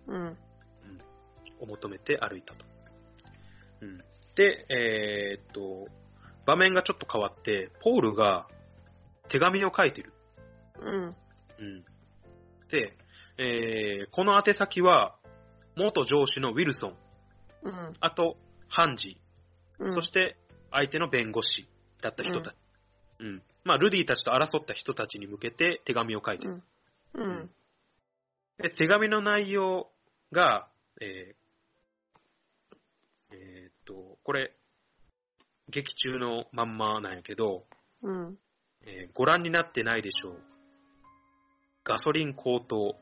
[0.07, 0.39] うん。
[1.61, 2.65] を求めて歩いたと。
[3.81, 3.99] うん、
[4.39, 5.89] で、えーっと、
[6.47, 8.47] 場面がちょっと変わって、ポールが
[9.29, 10.13] 手紙を書いてる。
[10.81, 11.17] うん。
[11.59, 11.85] うん、
[12.71, 12.97] で、
[13.37, 15.17] えーこの宛先は、
[15.75, 16.95] 元上司のウィルソン、
[17.65, 17.93] うん。
[17.99, 18.37] あと、
[18.69, 19.21] ハンジ、
[19.81, 19.93] うん。
[19.93, 20.37] そして
[20.71, 21.69] 相手の弁護士
[22.01, 22.55] だった人たち。
[23.19, 23.43] うん。
[23.65, 26.63] まあ、ルディたちと争った人たちに向けて手紙を書いてる。
[27.15, 27.51] うん。
[28.59, 29.91] で手紙の内容
[30.31, 30.69] が、
[31.01, 31.39] えー
[33.31, 34.53] えーっと、これ、
[35.71, 37.65] 劇中のまんまなんやけど、
[38.03, 38.37] うん。
[38.83, 40.43] えーご覧になってないでしょう。
[41.85, 42.97] ガソリン高騰、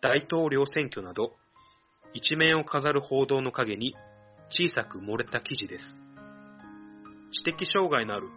[0.00, 1.36] 大統領選挙など、
[2.14, 3.94] 一面を飾る報道の陰に
[4.48, 6.00] 小さく漏れた記事です。
[7.30, 8.28] 知的障害のある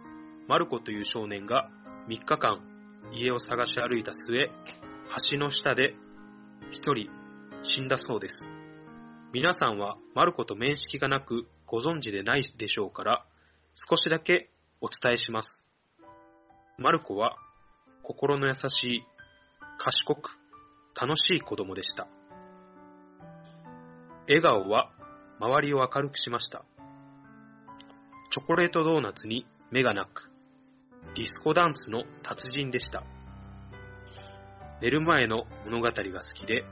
[0.48, 1.70] マルコという少年が
[2.08, 2.60] 3日間
[3.12, 4.50] 家を探し歩いた末、
[5.30, 5.94] 橋の下で
[6.70, 7.08] 一人
[7.62, 8.50] 死んだそうです。
[9.32, 13.24] 皆さんはマルコと面識がなくご存知でないでしょうから、
[13.74, 14.50] 少しだけ
[14.82, 15.64] お伝えします。
[16.76, 17.34] マルコは
[18.02, 19.02] 心の優しい、
[19.78, 20.32] 賢く、
[20.94, 22.08] 楽しい子供でした。
[24.28, 24.90] 笑顔は
[25.40, 26.62] 周りを明るくしました。
[28.30, 30.30] チョコレートドーナツに目がなく、
[31.14, 33.02] ディスコダンスの達人でした。
[34.82, 36.02] 寝る前の物語が好
[36.34, 36.66] きで、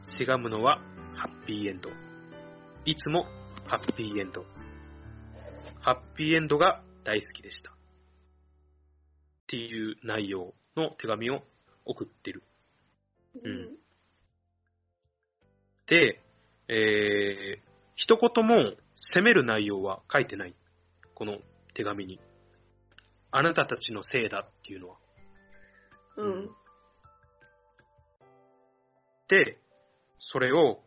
[0.00, 0.80] せがむのは
[1.14, 1.90] ハッピーエンド。
[2.84, 3.26] いつも
[3.70, 4.44] ハッピーエンド。
[5.78, 7.70] ハッピーエンドが大好きでした。
[7.70, 7.74] っ
[9.46, 11.44] ていう内容の手紙を
[11.84, 12.42] 送ってる。
[13.44, 13.68] うん。
[15.86, 16.20] で、
[16.66, 17.62] えー、
[17.94, 20.54] 一言も責める内容は書いてない。
[21.14, 21.36] この
[21.72, 22.18] 手紙に。
[23.30, 24.96] あなたたちのせいだっていうのは。
[26.16, 26.50] うん。
[29.28, 29.60] で、
[30.18, 30.82] それを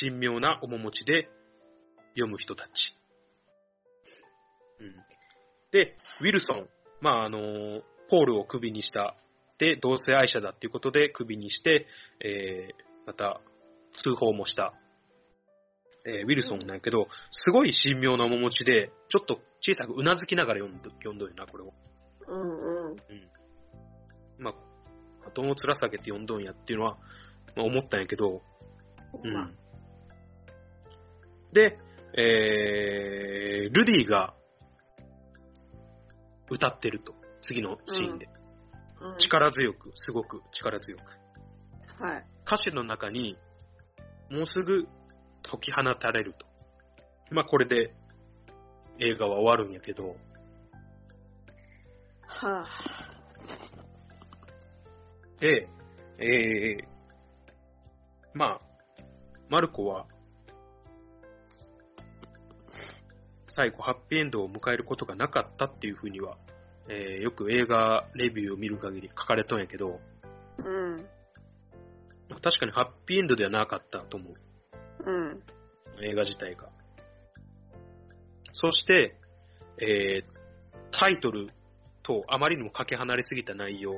[0.00, 1.28] 神妙な面持ちで
[2.14, 2.94] 読む人たち。
[4.80, 4.94] うん、
[5.70, 6.68] で、ウィルソン、
[7.00, 9.16] まあ、あの、ポールをクビにした。
[9.58, 11.86] で、同性愛者だっていうことでクビにして、
[12.20, 13.40] えー、また
[13.94, 14.74] 通報もした。
[16.04, 21.72] えーウィルソンなんやけど、すごい神妙な面持ちで、ちょっと小さくうなずきながら読んど読んどるな、これを。
[22.26, 22.90] うん。
[22.90, 22.96] うん。
[24.38, 26.98] まあ、どの面下げて読んどんやっていうのは、
[27.54, 28.42] まあ、思ったんやけど、
[29.22, 29.50] うんまあ
[31.52, 31.78] で、
[32.14, 34.34] えー、ルディが
[36.50, 37.14] 歌ってると。
[37.40, 38.28] 次のシーンで。
[39.00, 39.18] うん。
[39.18, 41.02] 力強く、すごく力強く。
[42.02, 42.26] はい。
[42.46, 43.36] 歌詞の中に、
[44.30, 44.86] もうすぐ
[45.42, 46.46] 解き放たれると。
[47.30, 47.94] まあこれで
[48.98, 50.16] 映画は終わるんやけど、
[52.26, 52.66] はあ。
[55.40, 55.68] で、
[56.18, 56.84] えー、
[58.34, 58.60] まあ、
[59.48, 60.06] マルコは、
[63.54, 66.38] 最後ハッピーエンドを迎えることがなかったっていうふうには、
[66.88, 70.00] えーよく映画レビューを見る限り書かれとんやけど、
[70.58, 71.06] うん。
[72.42, 74.34] 確かにハッピーエンドではなかったと思う。
[75.04, 75.42] うん。
[76.02, 76.70] 映画自体が。
[78.54, 79.16] そして、
[79.78, 80.42] えー
[80.90, 81.48] タイトル
[82.02, 83.92] とあまりにもかけ離れすぎた内容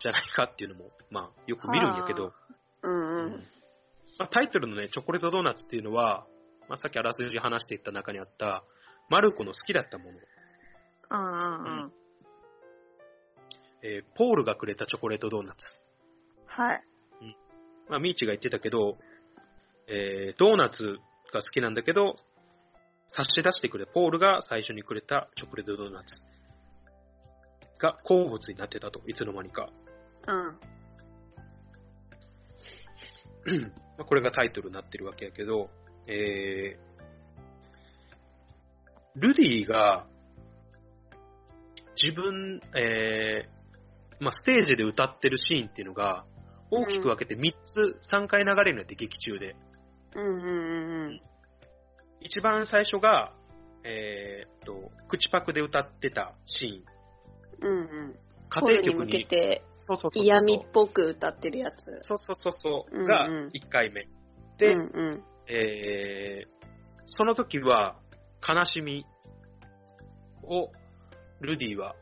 [0.00, 2.32] じゃないかっていうのも、まあ、よく見るんやけど、
[2.82, 3.32] うんうん。
[4.18, 6.26] まあ、タイトルのね、チョコレートドーナツっていうのは、
[6.68, 8.64] まあ、さっきあらすじ話していった中にあった、
[9.08, 10.18] マルコの好きだったもの、
[11.10, 11.92] うんうんうん。
[13.82, 15.76] えーポールがくれたチョコレートドーナツ。
[16.46, 16.82] はい。
[17.88, 18.98] まあ、ミーチが言ってたけど、
[19.86, 20.98] えードーナツ
[21.32, 22.16] が好きなんだけど、
[23.08, 26.22] 差し出してくれ、ポールが最初にくれたチョコレートドーナツ
[27.78, 29.70] が好物になってたと、いつの間にか。
[30.26, 30.58] うん。
[33.96, 35.70] まあこれがタイトルになってるわけやけど、
[36.06, 36.78] えー、
[39.16, 40.06] ルディが
[42.00, 43.56] 自分、えー
[44.20, 46.24] まあ、ステージで歌ってるシーンっていうのが
[46.70, 49.56] 大きく分けて3つ、3回流れるのやって劇中で。
[50.14, 51.20] うんうんうん
[52.20, 53.32] 一番最初が、
[53.84, 57.68] えーっと、口パクで歌ってたシーン。
[57.68, 57.78] うん。
[57.78, 58.18] うんうん。
[58.48, 59.12] 家庭曲に。
[59.12, 61.96] けてそうそうそう嫌味っぽく歌ってるやつ。
[62.00, 62.96] そうそうそうそう。
[62.96, 64.08] うんうんが1回目。
[64.58, 65.24] で、うんうん。
[65.48, 66.56] えー
[67.06, 67.96] その時は
[68.46, 69.06] 悲しみ
[70.42, 70.70] を、
[71.40, 71.94] ルディは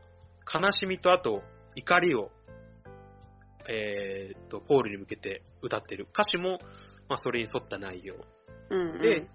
[0.53, 1.43] 悲しみとあと
[1.75, 2.31] 怒りを、
[3.69, 6.09] えーっと、ポールに向けて歌ってる。
[6.13, 6.59] 歌詞も、
[7.09, 8.17] まあ、それに沿った内容。
[8.71, 8.99] うんうん。
[8.99, 9.29] で、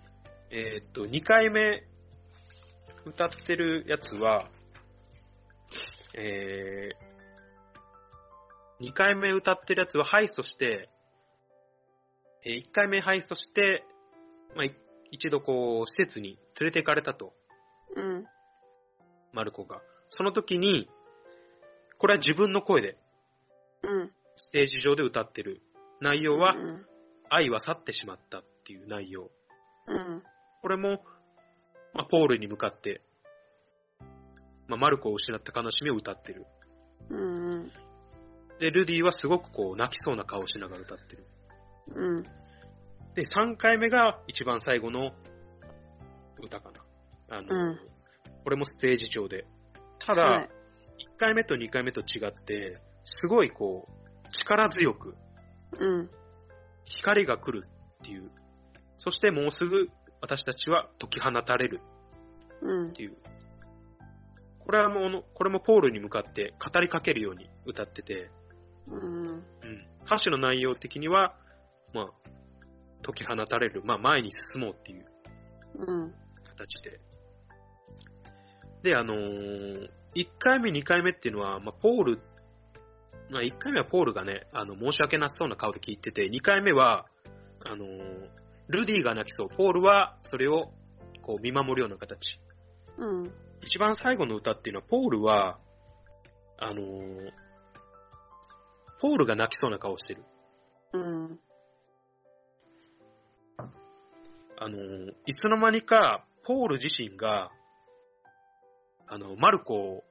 [0.49, 1.83] えーっと、2回目
[3.05, 4.49] 歌ってるやつは、
[6.15, 10.89] えー、2回目歌ってるやつは敗訴して、
[12.43, 13.83] え1回目敗訴して、
[14.55, 14.75] まあ、い
[15.11, 17.33] 一度こう、施設に連れて行かれたと、
[17.95, 18.25] うん。
[19.33, 19.81] マルコが。
[20.09, 20.89] その時に、
[21.97, 22.97] これは自分の声で、
[23.83, 24.11] うん。
[24.35, 25.61] ステージ上で歌ってる
[25.99, 26.85] 内容は、うん
[27.29, 29.29] 愛は去ってしまったっていう内容。
[29.87, 30.23] うん。
[30.61, 31.03] これも、
[31.93, 33.01] まあ、ポールに向かって、
[34.67, 36.45] まあ、マルコを失った悲しみを歌ってる。
[37.09, 37.71] うんうん。
[38.59, 41.27] で、ルディはすごくこう、泣きそうな顔をしながら歌ってる。
[41.95, 42.23] うん。
[43.15, 45.11] で、3回目が一番最後の
[46.41, 47.37] 歌かな。
[47.37, 47.79] あの、うん
[48.41, 49.45] これもステージ上で。
[49.99, 50.49] ただ、はい
[50.99, 55.15] 1回目と2回目と違って、すごいこう、力強く、
[55.79, 56.09] うん。
[56.85, 58.29] 光が来るっていう。
[58.97, 59.87] そしてもうすぐ
[60.21, 61.79] 私たちは解き放たれる
[62.61, 62.91] うんっ。
[62.91, 63.15] ていう。
[64.59, 68.29] これはもう、これもポールに向かって語りかけるように歌ってて、
[68.87, 69.27] うん。
[69.27, 69.43] うん、
[70.05, 71.35] 歌詞の内容的には、
[71.93, 72.09] まあ、
[73.03, 75.05] 解き放たれる、まあ、前に進もうっていう
[75.75, 76.13] うん。
[76.43, 76.99] 形で。
[78.83, 82.21] で、あのー、1回目、2回目っていうのは、まあ、ポール、
[83.29, 87.05] まあ、1回目はポールがね、あの、申し訳なさそうな顔で聞いてて、2回目は、
[87.65, 88.29] あのー、
[88.69, 90.71] ルディが泣きそう、ポールはそれを、
[91.21, 92.39] こう、見守るような形。
[92.97, 93.31] うん。
[93.61, 95.59] 一番最後の歌っていうのは、ポールは、
[96.57, 97.31] あのー、
[99.01, 100.23] ポールが泣きそうな顔をしてる。
[100.93, 101.39] うん。
[104.61, 107.49] あのー、いつの間にか、ポール自身が、
[109.07, 110.03] あの、マルコ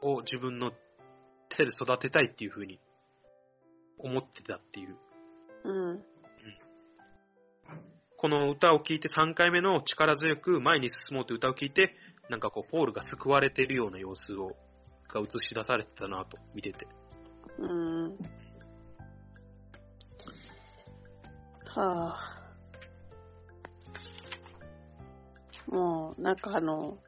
[0.00, 0.70] を自分の
[1.48, 2.78] 手で育てたいっていう風に
[3.98, 4.96] 思ってたっていう。
[5.64, 6.04] うん。
[8.16, 11.96] この歌を聴いて3回目の力強く前に進もうという歌を聴いて、
[12.30, 14.56] なんかこう、ポールが救われているような様子を、
[15.08, 16.86] が映し出されてたなと、見てて。
[17.58, 18.18] うん。
[21.66, 22.37] はあ。
[25.70, 26.98] もう、なんかあの、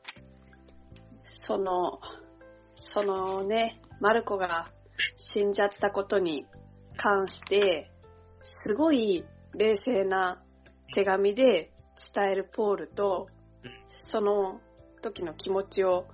[1.25, 2.01] その、
[2.75, 4.71] そのね、マルコが
[5.17, 6.47] 死んじゃったことに
[6.97, 7.91] 関して、
[8.41, 10.43] すごい冷静な
[10.93, 11.73] 手紙で
[12.15, 13.29] 伝えるポールと
[13.63, 14.61] うん、その
[15.03, 16.07] 時の気持ちを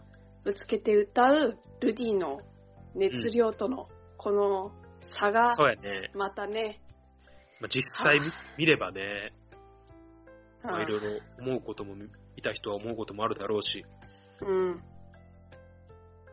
[0.44, 2.40] ぶつけて歌うルディの
[2.94, 6.10] 熱量とのこの差がそうやね。
[6.14, 6.80] またね、
[7.60, 9.32] まあ、実際見見ればね、
[10.62, 10.82] まああ。
[10.82, 11.94] いろいろ思うことも、
[12.36, 13.84] 見た人は思うこともあるだろうし、
[14.42, 14.82] うん、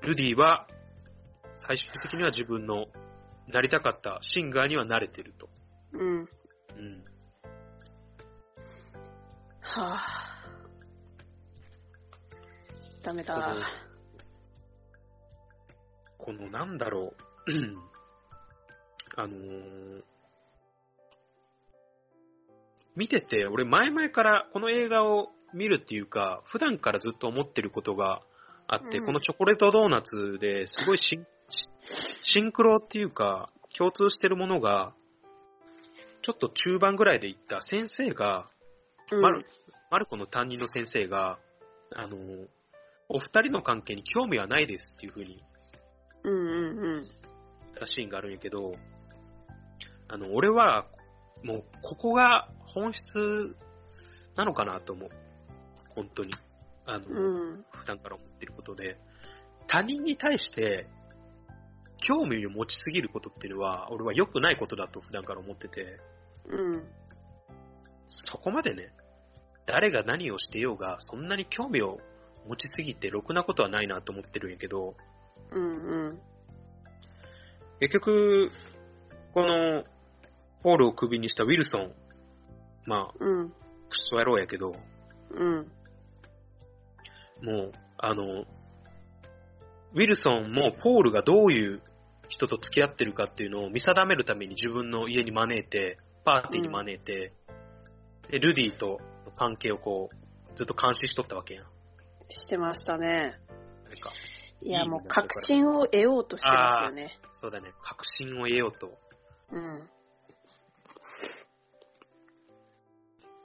[0.01, 0.67] ルディは、
[1.55, 2.87] 最終的には自分の
[3.47, 5.49] なりたかったシンガーには慣れてると。
[5.93, 6.27] うん、うん。
[9.61, 10.33] はぁ。
[13.03, 13.55] ダメだ。
[16.17, 17.13] この、なんだろ
[17.47, 17.51] う。
[19.15, 20.03] あのー
[22.95, 28.21] 見てて、俺前々からこの映画を見るっていうか、普段からずっと思ってることが
[28.67, 31.67] あって、うんこのチョコレートドーナツですごいシンシ
[32.23, 34.93] シンクロっていうか、共通してるものが、
[36.21, 38.47] ちょっと中盤ぐらいで言った先生が、
[39.11, 39.45] うんマル
[39.91, 41.37] マルコの担任の先生が、
[41.95, 42.47] あのー
[43.09, 45.43] お二人の関係に興味はないですっていう風に
[46.23, 47.03] うんうんうん。
[47.03, 47.05] 言っ
[47.79, 48.73] たシーンがあるんやけど、
[50.07, 50.87] あの、俺は、
[51.43, 53.55] もう、ここが本質
[54.35, 55.09] なのかなと思う。
[55.95, 56.33] 本当に。
[56.85, 57.65] あの、うん。
[57.71, 58.97] 普段から思ってることで、
[59.67, 60.87] 他人に対して、
[61.97, 65.99] 興味を持ちすぎることっていうのは、俺は良くないことだと普段から思ってて、
[66.45, 66.83] うん。
[68.09, 68.93] そこまでね、
[69.65, 71.99] 誰が何をしてようが、そんなに興味を
[72.47, 74.95] 持ちすぎて、ろくなことはないなと思ってるんやけど、
[75.51, 76.19] うんうん。
[77.79, 78.51] 結局、
[79.33, 79.83] この、
[80.61, 81.93] ポールをクビにしたウィルソン、
[82.85, 83.49] まあ、うん。
[83.49, 83.55] ク
[83.91, 84.73] ソ野郎やけど、
[85.31, 85.71] うん。
[87.41, 88.45] もう、あの、
[89.93, 91.81] ウィルソンもポールがどういう
[92.27, 97.33] 人と付き合ってるかっていうのを見定めるために自分の家に招いて、パーティーに招いて、
[98.29, 101.65] で、ルディとの関係をこう、ずっと監視しとったわけやん。
[102.29, 103.39] してましたね。
[103.83, 104.11] なんか、
[104.61, 107.19] いや、もう確信を得ようとしてますよね。
[107.41, 108.97] そうだね、確信を得ようと。
[109.51, 109.89] うん。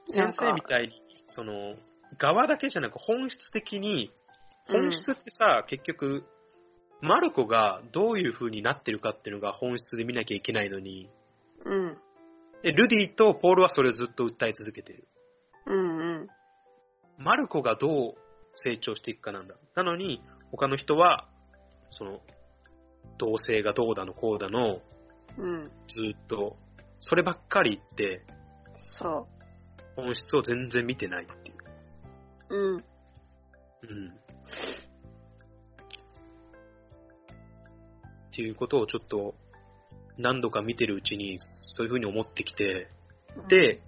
[0.09, 1.75] 先生みたいに、その、
[2.17, 4.13] 側だけじゃなく本質的に、
[4.67, 6.25] 本質ってさ、結局、
[7.01, 11.11] マルコがどういう風になってるかっていうのが本質で見なきゃいけないのに、
[11.65, 11.99] うん。
[12.63, 15.07] で、ルディとポールはそれをずっと訴え続けてる。
[15.67, 16.29] うんうん。
[17.19, 18.15] マルコがどう
[18.55, 19.55] 成長していくかなんだ。
[19.75, 21.29] なのに、他の人は、
[21.91, 22.21] その、
[23.17, 24.81] 同性がどうだのこうだの、
[25.37, 25.71] うん。
[25.89, 26.57] ずっと、
[27.01, 28.25] そればっかり言って、
[28.77, 29.29] そ
[29.97, 31.48] 本質を全然見てないっていう。
[32.51, 32.57] う。
[32.57, 32.75] うん。
[32.75, 32.79] うん。
[32.79, 32.83] っ
[38.33, 39.35] ていうことをちょっと
[40.17, 42.89] 何度か見てるうちにそういうふうに思ってきて、
[43.49, 43.83] で、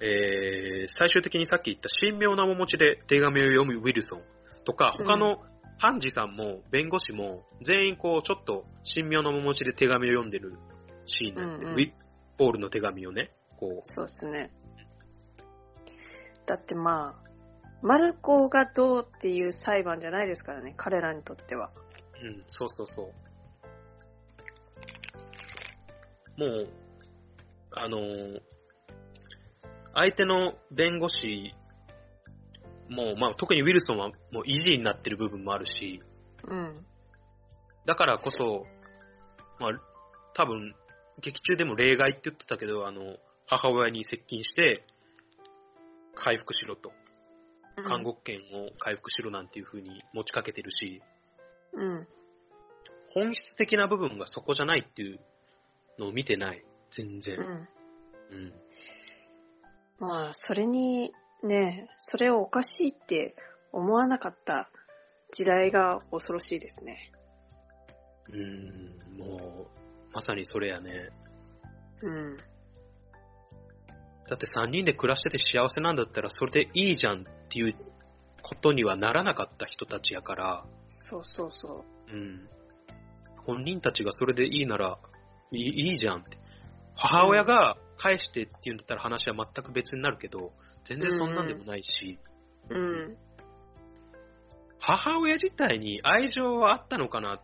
[0.00, 4.22] えー、最終的にさっき言った神妙な面持ちで手紙を読むウィルソン
[4.64, 5.42] とか、うん他の
[5.80, 10.58] 判事さんも弁護士も全員こうちょっと神妙な面持ちで手紙を読んでる
[11.06, 11.92] シーンなんで、うんうんウィ
[12.36, 14.50] ポールの手紙をね、こそうですね。
[16.46, 17.27] だってまあ、
[17.82, 21.70] マルコがどうっていう裁判じゃないですからね、彼らにとっては。
[22.22, 23.02] う、ん、そうそうそ
[26.36, 26.40] う。
[26.40, 26.68] もう、
[27.72, 28.40] あのー
[29.94, 31.54] 相手の弁護士
[32.88, 36.00] も、まあ、特にウィルソンはもう維持になってる部分もあるし、
[36.46, 36.86] うん。
[37.84, 38.64] だからこそ、
[39.58, 39.70] まあ、
[40.34, 40.74] 多分、
[41.20, 43.16] 劇中でも例外って言ってたけど、あの、
[43.46, 44.84] 母親に接近して、
[46.14, 46.92] 回復しろと。
[47.84, 51.02] 看護権を回復しろなんていう風に持ちかけてるし、
[51.72, 52.08] うん。
[53.10, 55.20] 本質的な部分がそこじゃないっていう
[55.98, 56.64] のを見てない。
[56.90, 57.38] 全然。
[57.38, 57.68] うん。
[58.30, 58.52] うん。
[59.98, 61.12] まあ、それに、
[61.42, 63.34] ね、それをおかしいって
[63.72, 64.70] 思わなかった
[65.32, 67.12] 時代が恐ろしいですね。
[68.30, 71.10] うん、もう、まさにそれやね。
[72.02, 72.36] うん。
[74.28, 77.74] だって3人で暮らしてて幸せなんだったらそれでいいじゃんっていう
[78.42, 82.48] ことにはならなかった人たちやから、そうそうそうん。
[83.46, 84.98] 本人たちがそれでいいなら
[85.52, 86.38] いいいいじゃんって。
[86.94, 90.52] 母親が返してって言うんだったら話は全く別になるけど、
[90.84, 92.18] 全然そんなんでもないし、
[92.70, 92.74] う。
[92.74, 93.16] うん。
[94.80, 97.40] 母親自体に愛情はあったのかな？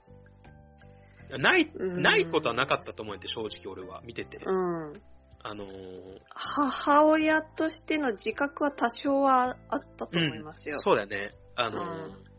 [1.38, 4.38] ない、うんないことはなかったと思うんで、正直俺は、見てて。
[4.44, 4.92] うん。
[5.45, 5.68] あのー
[6.36, 10.74] 母親としての自覚は多少はあったと思いますよ。
[10.78, 11.30] そうだね。
[11.55, 12.34] あのーうん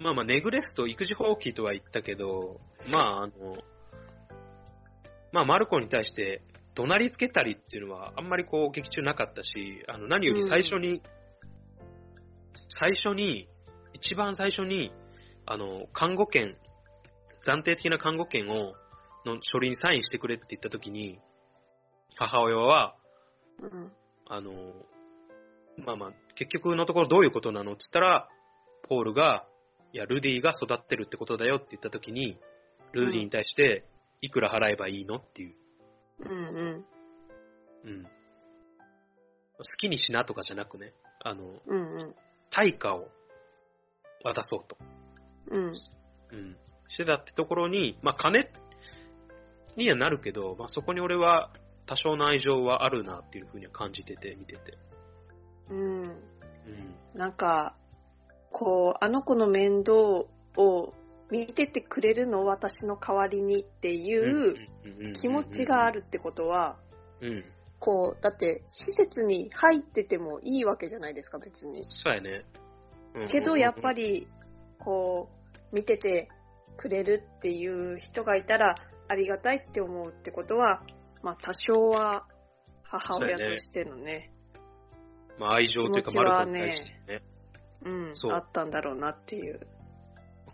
[0.00, 3.32] まあまあ、ネグレスト、育児放棄とは言ったけど、まあ、あの、
[5.32, 6.42] まあ、マルコに対して
[6.74, 11.02] 怒鳴りつけたりっていうのはあんまりこう劇中なかったし、あの、何より最初に、
[12.68, 13.48] 最初に、
[13.92, 14.92] 一番最初に、
[15.46, 16.56] あの、看護権、
[17.46, 18.74] 暫定的な看護権を、
[19.24, 21.18] の書類にサインしてくれって言った時に、
[22.16, 22.96] 母親は、
[23.60, 23.92] うん。
[24.26, 24.52] あの、
[25.78, 28.28] まあまあ、結局のところどういうことなのって言ったら、
[28.88, 29.46] ポールが、
[29.92, 32.38] いや、ルディが育ってるってことだよって言ったときに、
[32.92, 33.84] ルディに対して、
[34.20, 35.54] いくら払えばいいのっていう。
[36.20, 36.84] うんうん。
[37.84, 38.04] うん。
[38.04, 42.14] 好きにしなとかじゃなくね、あの、うんうん。
[42.50, 43.08] 対価を
[44.24, 44.78] 渡そうと。
[45.50, 45.74] うん。
[46.32, 46.56] うん。
[46.88, 48.50] してたってところに、まあ金
[49.76, 51.50] にはなるけど、まあそこに俺は
[51.86, 54.78] 多少の愛情はあるなっていうふうには感じてて、見てて。
[55.70, 56.02] うん。
[56.02, 56.14] うん。
[57.14, 57.74] なんか、
[58.50, 59.94] こう、あの子の面倒
[60.56, 60.94] を
[61.30, 64.54] 見ててくれるの私の代わりにっていう
[65.14, 66.00] 気持ちがある。
[66.00, 66.76] るってことは、
[67.20, 67.44] うん。
[67.78, 71.84] こう、だって施設に入っててもいいわけじゃないですか、別に。
[71.84, 72.44] そうやね。
[73.14, 74.28] うんけどやっぱり、り、
[74.78, 75.28] こ
[75.72, 76.28] う、見てて
[76.76, 78.76] くれるっていう人がいたら
[79.08, 80.82] ありがたいって思うってことは、
[81.24, 82.26] まあ多少は
[82.82, 84.30] 母親としてのね、
[85.38, 87.22] まあ愛情というか、マルコに対してね。
[87.82, 89.60] うんそう、あったんだろうなっていう。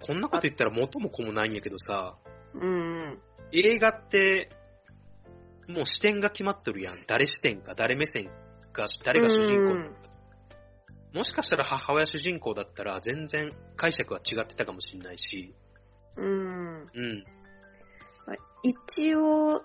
[0.00, 2.16] こんなこと言ったら元も子もないんやけどさ、
[2.54, 3.18] うんうん。
[3.52, 4.48] 映画って、
[5.66, 7.02] もう視点が決まっとるやん。
[7.08, 8.30] 誰視点か、誰目線
[8.72, 10.10] か、誰が主人公か。
[11.12, 15.52] もしかしたら母親主人公だったら全然解釈は違ってたかもしれないし、
[16.16, 16.88] うん。
[16.94, 17.24] うん。
[18.62, 19.62] 一応、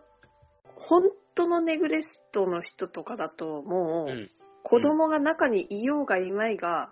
[0.76, 1.04] 本
[1.34, 4.32] 当のネグレストの人とかだと、もう、うん。
[4.64, 6.92] 子供が中にいようがいまいが、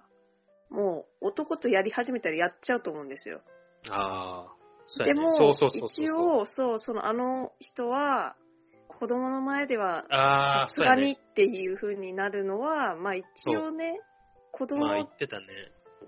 [0.70, 3.42] もう男とやり始めたらやっちゃうと思うんですよ。
[3.90, 4.54] ああ。
[4.88, 8.36] そうやねでも、そうそうそうそう一応、そう、そのあの人は、
[8.88, 11.14] 子供の前では、さすがに。
[11.14, 14.00] っていう風になるのは、まあ一応ね、
[14.52, 15.48] 子供まあ言ってたね。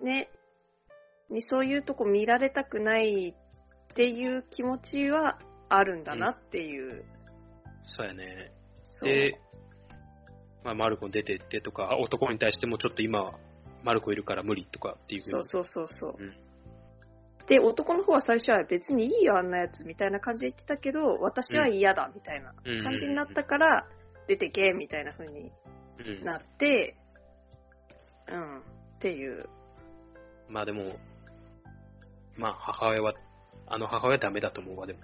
[0.02, 0.30] ね、
[1.30, 7.06] にそういうとこ見られたくないっていう気持ちはあるんだなっていう。
[7.86, 8.52] そうやね。
[9.02, 9.40] で、
[10.64, 13.40] まあ、マルコに出てってとか、男に対してもちょっと今は、
[13.84, 15.22] マルコいるから無理とかっていう。
[15.22, 16.16] そうそうそうそう。
[16.20, 16.46] うん
[17.48, 23.88] で、男の方は最初は別にいいよ、あんなやつみたいな感じで言ってたけど、私は嫌だみたいなうん感じになったから、
[24.28, 25.52] 出てけみたいな風に
[26.00, 26.96] うんなって、
[28.28, 28.62] うん、っ
[29.00, 29.48] ていう。
[30.50, 30.98] まあでも、
[32.36, 33.14] まあ母親は、
[33.68, 35.00] あの母親はダメだと思うわ、でも。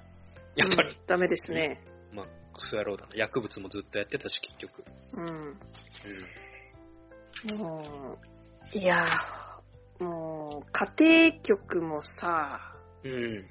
[0.55, 1.79] やっぱりうん、ダメですね。
[2.11, 3.15] まあ、クソ野郎だな。
[3.15, 4.83] 薬物もずっとやってたし、結局。
[5.13, 5.59] うん。
[7.53, 8.17] うも
[8.73, 13.07] う、いやー、もう、家庭局もさ、ん。
[13.07, 13.45] うん。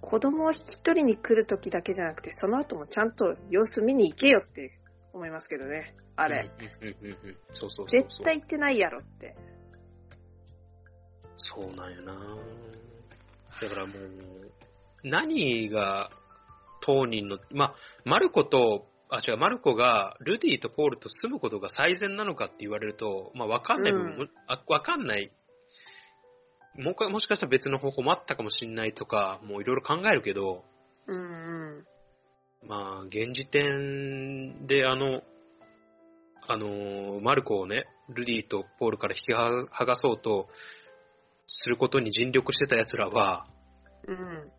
[0.00, 4.78] 子供を引き取りに来るときだけじゃなくて、その後もちゃんと様子見に行けよって
[5.12, 5.94] 思いますけどね。
[6.14, 6.50] あれ。
[6.58, 7.36] うんうんうんうん。
[7.52, 8.02] そうそうそうそう。
[8.02, 9.34] 絶対行ってないやろって。
[11.38, 14.52] そうなんやなだからもう、
[15.02, 16.10] 何が
[16.86, 17.74] 当人の、まあ、
[18.04, 25.32] マルコと、あ、違う、マルコがルディとポールと住むことが最善なのかって言われると、まあ、わかんない部分も、あわかんない。
[26.76, 30.64] ももしかしたら別の方法もあったかもしれないとか、もういろいろ考えるけど、
[31.06, 31.86] うんうん。
[32.68, 35.22] まあ、現時点であの、
[36.48, 40.48] あの、マルコをね、ルディとポールから引き剥がそうと
[41.48, 43.46] することに尽力してた奴らは、
[44.06, 44.52] うん。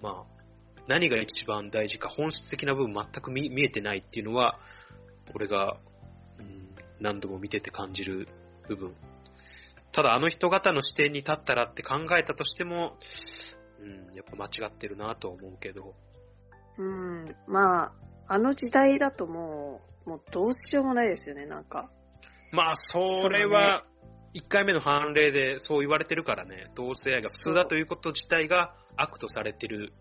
[0.00, 0.41] まあ、
[0.88, 4.58] 何が一番大事か、本質的な部分全く見見えてないっていうのは、
[5.34, 5.78] 俺が、
[6.38, 8.28] うん、何度も見てて感じる
[8.68, 8.94] 部分。
[9.92, 12.96] ただ、あの人方の視点に立ったらって考えたとしても、
[13.80, 15.94] うん、やっぱ間違ってるなとは思うけど、
[16.78, 17.36] うん。
[17.46, 17.92] まあ、
[18.34, 21.90] あの時代だともう、もうどうしようもないですよね、なんか。
[22.50, 23.84] まあ、それは、
[24.34, 29.92] 1回目の判例でそう言われてるからね、同性愛が普通だということ自体が悪とされてる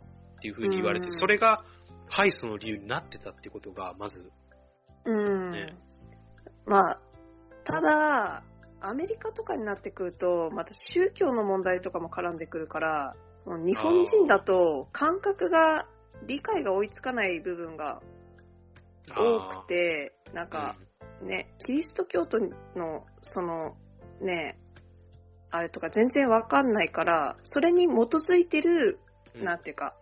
[0.42, 1.12] っていうふうに言われて、うん。
[1.12, 1.64] それが
[2.10, 4.32] 敗訴の理由になってたってことが、まず、
[5.06, 5.52] うん。
[5.52, 5.78] ね。
[6.66, 7.00] まあ、
[7.64, 8.44] ただ、
[8.80, 13.16] アメリカとかになってくると、また宗教の問題とかも絡んでくるから、
[13.46, 15.88] もう日本人だと感覚が、
[16.26, 18.02] 理解が追いつかない部分が
[19.16, 20.76] 多くて、なんあか、
[21.22, 22.40] ね、キリスト教徒
[22.76, 23.76] の、その、
[24.22, 24.60] ね、
[25.52, 29.00] あれとか全然わかんないから、それに基づいてる、
[29.36, 29.44] うん。
[29.46, 29.96] なんていうか、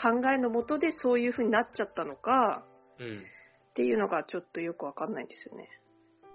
[0.00, 2.64] 考えのもとでそういう風になっちゃったのか、
[2.98, 3.18] うん。
[3.18, 5.68] っていうのがちょっとよくわかんないんですよね。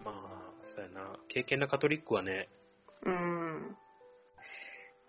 [0.04, 1.16] まあ、そうやな。
[1.28, 2.50] 敬虔なカトリックはね、
[3.06, 3.78] うん。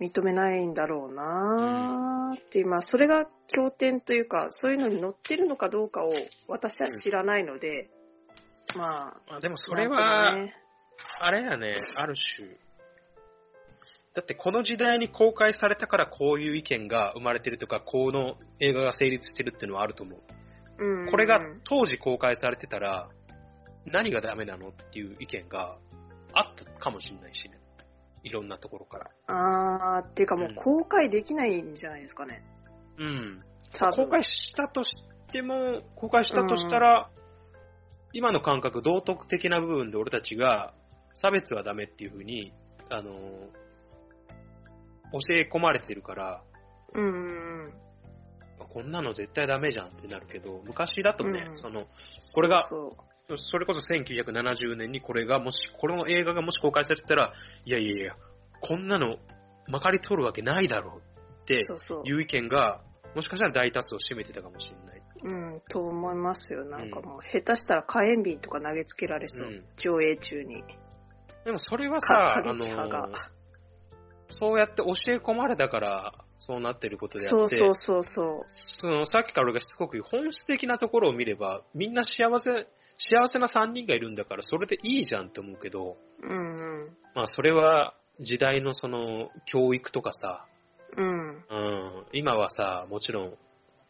[0.00, 6.12] 認めないんだろうなーっていう、まあ、それが経典というか、そういうのに載ってるのかどうかを
[6.48, 7.90] 私は知らないので、
[8.76, 10.56] まあ、まあでもそれはも、ね
[11.20, 12.48] あれやね、ある種。
[14.14, 20.20] だってこの時代に公開されたからこういう意見が生まれてるとか、この映画が成立してるっていうのはあると思う。
[20.76, 23.08] うんこれが当時公開されてたら、
[23.86, 25.76] 何がダメなのっていう意見が
[26.32, 27.58] あったかもしれないしね。
[28.22, 29.10] いろんなところから。
[29.26, 32.42] あー、っていうかもう公開できないんじゃないですかね。
[32.98, 33.42] うん。
[33.72, 34.94] 多分公開したとし
[35.32, 37.10] ても、公開したとしたら、
[38.12, 40.72] 今の感覚、道徳的な部分で俺たちが
[41.14, 42.52] 差別はダメっていうふうに、
[42.88, 43.12] あの、
[45.20, 46.42] 教え込まれてるから、
[46.94, 47.08] うんう
[47.68, 47.74] ん。
[48.58, 51.86] まあこんなの絶対ダメじゃんってなるけど、昔だとね、うんその、
[52.34, 57.32] これがそうそれこそ1970年にこれがもし、この映画がもし公開されてたら、
[57.64, 58.14] いやいやいや、
[58.60, 59.16] こんなの
[59.66, 62.02] まかり通るわけないだろうってそうそう。
[62.04, 62.82] いう意見が、
[63.14, 65.02] もしかしたら大多数を占めてたかもしれない。
[65.24, 66.64] うん、と思いますよ。
[66.66, 69.48] なんかもう、下手したら火炎瓶とか投げつけられそう。
[69.48, 70.62] うん上映中に。
[71.46, 72.54] でもそれはかさ、あの。
[74.28, 78.44] そうやって教え込まれたから、そうなってることであって、そうそうそうそう。
[78.46, 82.66] そのさっきから俺がしつこく言う本質的なところを見れば、みんな幸せ、
[82.98, 86.96] 幸せな3人がいるんだから、それでいいじゃんって思うけど、うんうん。
[87.14, 90.46] まあそれは時代のその教育とかさ、
[90.96, 91.28] うん。
[91.28, 93.34] うん、今はさ、もちろん、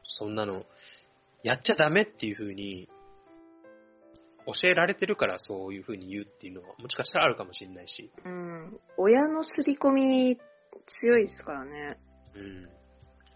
[0.05, 0.65] そんなの、
[1.43, 2.89] やっちゃダメっていう風に、
[4.47, 8.81] 教えられてるからそういう風に言うっていうのは、もしかしたらあるかもしれないし、うん。
[8.97, 10.39] 親の刷り込み
[10.87, 11.99] 強いですからね。
[12.35, 12.69] うん。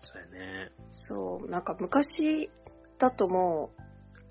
[0.00, 0.72] そうやね。
[0.92, 1.48] そう。
[1.48, 2.50] なんか昔
[2.98, 3.82] だともう、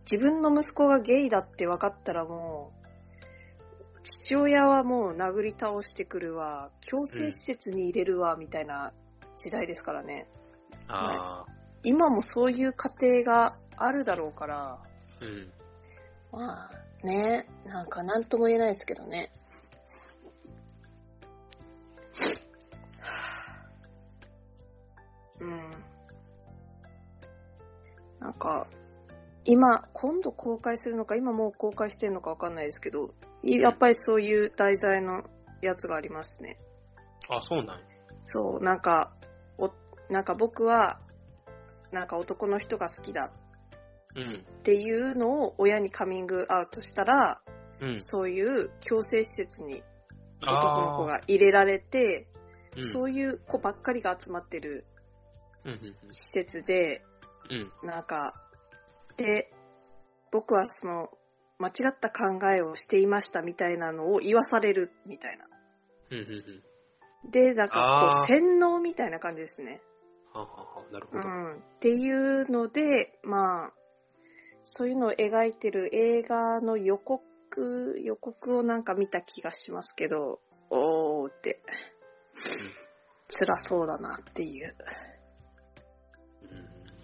[0.10, 8.94] 自分の息子がゲイだって分かったらもう、父親はもう殴り倒してくるわ、強制施設に入れるわ、みたいな
[9.38, 10.30] 時代ですからね。
[10.88, 11.52] ああ、
[11.84, 14.80] 今もそういう家庭があるだろうから、
[15.22, 15.52] うん。
[16.32, 19.32] まあね、なんか何とも言えないですけどね。
[25.40, 25.72] うん。
[28.20, 28.68] なんか、
[29.46, 33.14] 今、今度公開するのか、今もう公開してるのかわかんないですけど、
[33.44, 35.24] やっぱりそういう題材の
[35.62, 36.58] やつがありますね。
[37.30, 37.86] あ、そうなんや
[38.26, 39.14] そう、なんか、
[39.58, 39.72] お、
[40.10, 41.00] なんか僕は、
[41.92, 43.47] なんか男の人が好きだうん。
[44.22, 47.42] っていうのを親にカミングアウトしたら、
[47.80, 48.02] うん。
[48.02, 49.84] そういう強制施設に
[50.42, 52.28] 男の子あが入れられて、
[52.94, 54.86] そういう子ばっかりが集まってる
[56.10, 57.04] 施設で、
[57.50, 57.58] うん。
[57.84, 57.88] うん。
[57.88, 58.34] なんか、
[59.16, 59.52] で、
[60.32, 61.10] 僕はその、
[61.60, 65.46] 間違った考えをしていましたみたいなのを言わされるみたいな。
[67.30, 69.82] で、なんかこう、洗脳みたいな感じですね。
[70.34, 71.28] はあはあはあなるほど。
[71.28, 71.56] うん。
[71.56, 73.74] っていうので、まあ、
[74.70, 81.62] そういうのを描いてる映画の予告、予告をなんか見た気がしますけど、おーって、
[83.30, 84.76] 辛そうだなっていう。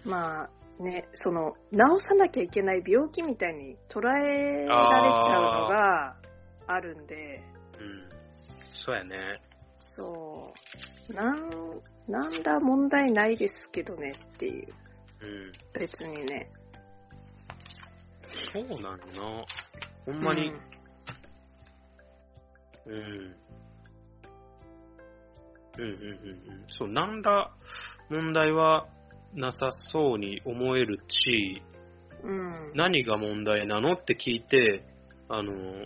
[0.04, 6.16] うんまあね、その、治さなきゃいけない病気みたいに捉えられちゃうのが
[6.66, 7.42] あるんで、
[7.80, 8.08] うん。
[8.72, 9.40] そうやね。
[9.78, 10.52] そ
[11.08, 11.50] う、なん、
[12.08, 14.68] なんら問題ないですけどねっていう、
[15.22, 15.52] うん。
[15.72, 16.50] 別にね。
[18.54, 19.44] そうなんよな。
[20.06, 20.52] ほんまに、
[22.86, 23.36] うん。
[25.76, 26.64] うんうんうんうん。
[26.68, 27.50] そう、なんら
[28.08, 28.86] 問題は
[29.34, 31.62] なさそうに思えるし、
[32.22, 32.72] うん。
[32.76, 34.84] 何が問題なのって聞いて、
[35.28, 35.84] あの、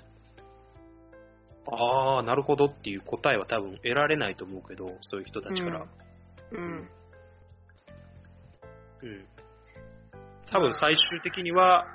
[1.71, 5.87] ああ、なるほどっていう答えは多分得られないと思うけど、そういう人たちから。
[6.53, 6.91] うん。
[9.03, 9.27] うん。
[10.51, 11.87] 多分最終的には、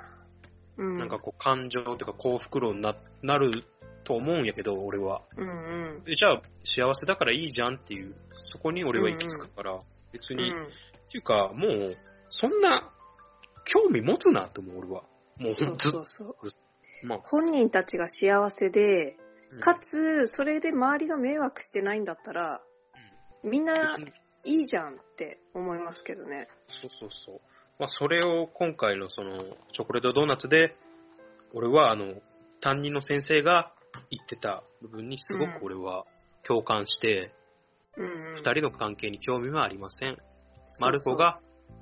[0.76, 0.98] うん。
[0.98, 3.64] なんかこう感情というか幸福論にななる
[4.04, 5.22] と思うんやけど、俺は。
[5.36, 6.02] うんうん。
[6.06, 9.80] えじゃあ幸せだからいいじゃんっていう、そこに俺は行き着くから、
[10.12, 10.52] 別に、っ
[11.10, 11.96] ていうかもう、
[12.30, 12.92] そんな
[13.64, 15.02] 興味持つなと思う、俺は。
[15.38, 16.56] もうそうずっと、そうそ
[17.04, 17.06] う。
[17.06, 19.16] まあ、本人たちが幸せで、
[19.52, 22.60] うんかつ、それで周りが迷惑してないんだったら、
[23.44, 23.96] みんな
[24.44, 26.48] いいじゃんって思いますけどね。
[26.66, 27.40] そうそうそう。
[27.78, 30.76] まあ、それを今回のその、チョコレートドーナツで、
[31.52, 32.14] 俺はあの、
[32.60, 33.72] 担任の先生が
[34.10, 36.04] 言ってた部分にすごく俺は
[36.42, 37.32] 共感して、
[37.96, 38.34] うん、うん。
[38.36, 40.18] 二、人の関係に興味はありません。
[40.80, 41.40] マルコが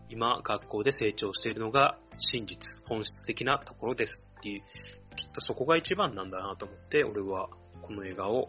[0.08, 4.62] 今学校で成長しているのが真実、本質的なところですっていう、
[5.16, 7.48] きっとそこが一番なんだなと思って、俺は
[7.82, 8.48] この映画を、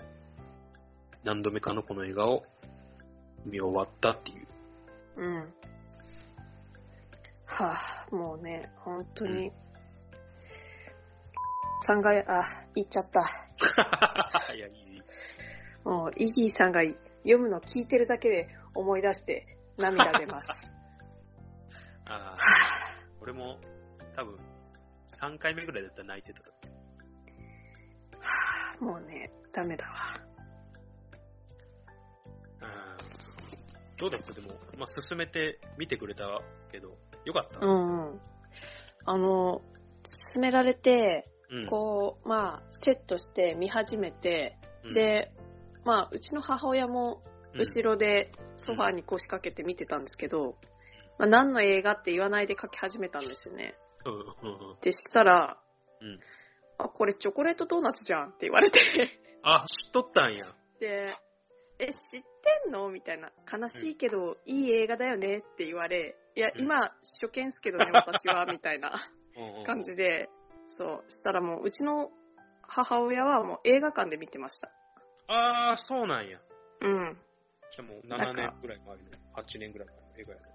[1.24, 2.44] 何度目かのこの映画を
[3.46, 4.48] 見終わったっていう。
[5.18, 5.54] うん。
[7.56, 9.52] はぁ、もうね、本当に。
[11.82, 12.44] さんが、あ、
[12.76, 13.22] 言っちゃった。
[14.56, 15.04] いや、いい。
[15.84, 16.82] もう、イギーさんが
[17.24, 19.46] 読むの聞いてるだけで思い出して
[19.78, 20.74] 涙出ます。
[22.06, 22.38] あはあ、
[23.22, 23.60] 俺も
[24.16, 24.38] 多分
[25.08, 29.94] 3回目ぐらいだったら泣いてたはぁ、もうね、ダメだわ。
[32.62, 32.98] うん
[33.98, 34.34] どうだった？
[34.34, 37.66] でも、まあ、進めて見てくれたけど、よかった。
[37.66, 38.22] うんうん。
[39.06, 39.62] あの、
[40.34, 45.32] 勧められて、うん、こう、まあ、セットして見始めて、うん、で、
[45.86, 47.22] まあ、うちの母親も
[47.54, 50.58] うん、後ろでソファーに腰掛けて見てたんですけど、
[51.20, 53.76] まあ、何の映画って言わないで書き始めたんですよね。
[54.82, 55.58] で、したら、
[56.02, 56.20] うん
[56.80, 58.80] あ、これチョコレートドーナツじゃんって言われて、
[59.44, 60.46] あ、知っとったんや。
[60.80, 61.16] で、
[61.80, 62.22] え、知っ
[62.66, 63.32] てんのみたいな。
[63.52, 69.10] 悲しいけど、いい映画だよねって言われ、いや、うん今、初見っすけどね、私は、みたいな
[69.66, 70.30] 感じで、
[70.68, 72.12] そう、したらもう、うちの
[72.64, 74.72] 母親はもう映画館で見てました。
[75.28, 76.40] ああ、そうなんや。
[76.82, 77.18] うん。
[77.72, 79.04] じゃあもう7なんか年ぐらい前の、
[79.36, 80.46] 8年ぐらい前の映画やね。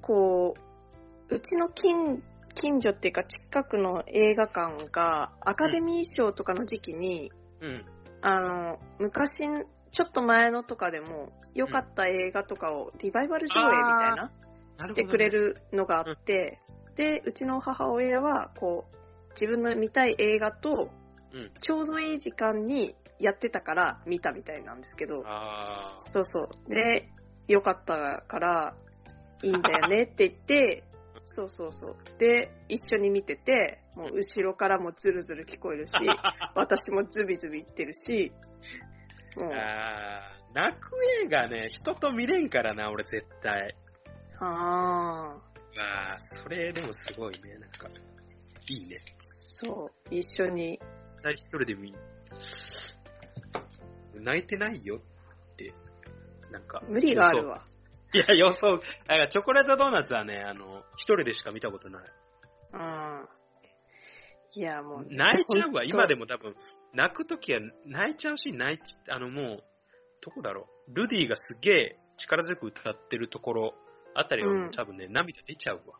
[0.00, 0.54] こ
[1.30, 2.22] う、うちの近、
[2.54, 7.84] 近所っていうか近くの映画館がアカデミー賞とかの時期に、うん。
[8.22, 9.44] あの、昔、
[9.90, 14.30] ちょっと前のとかでも良かった映画とかをリバイバル上映みたいな、
[14.78, 16.60] してくれるのがあって、
[16.96, 18.96] で、うちの母親は、こう、
[19.30, 20.90] 自分の見たい映画と、
[21.32, 21.50] うん。
[21.60, 25.22] ちょうどいい時間にやってたから見たみたいなんですけど。
[26.12, 26.70] そうそう。
[26.70, 27.10] で、
[27.48, 28.76] 良かったから、
[29.42, 30.84] いいんだよね って言って、
[31.24, 31.96] そうそうそう。
[32.18, 35.92] で、一緒に見てて、もう後ろからもズルズル聞こえるし、
[36.54, 38.32] 私もズビズビ言ってるし、
[39.36, 40.92] もう、あー泣く
[41.24, 43.74] 映画ね、人と見れんからな、俺絶対。
[44.40, 47.88] ああ、ああ、それでもすごいね、なんか、
[48.68, 48.98] いいね。
[49.18, 50.80] そう、一緒に、
[51.24, 51.94] 一人で見、
[54.14, 55.72] 泣いてないよって、
[56.50, 56.82] なんか。
[56.88, 57.62] 無理があるわ。
[58.12, 58.76] いや、予想。
[58.76, 62.02] だからチョコレートドーナツはね、あの、一人でしか見たことない。
[62.72, 63.28] うん。
[64.54, 66.54] いや、もう、泣いちゃうわ、今でも多分。
[66.94, 69.64] 泣くときは泣いちゃうし、泣いち、あのもう、
[70.22, 70.94] どこだろう。
[70.94, 73.74] ルディがすげえ力強く歌ってるところ
[74.18, 75.98] あたりはうん多分ね、涙出ちゃうわ。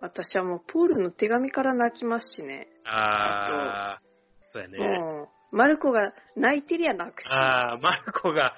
[0.00, 2.68] 私はもう、ポールの手紙から泣きますしね。
[2.84, 4.78] あー、そうやね。
[4.78, 7.28] もう、マルコが泣いてりゃ泣くし。
[7.30, 8.54] あー、マルコが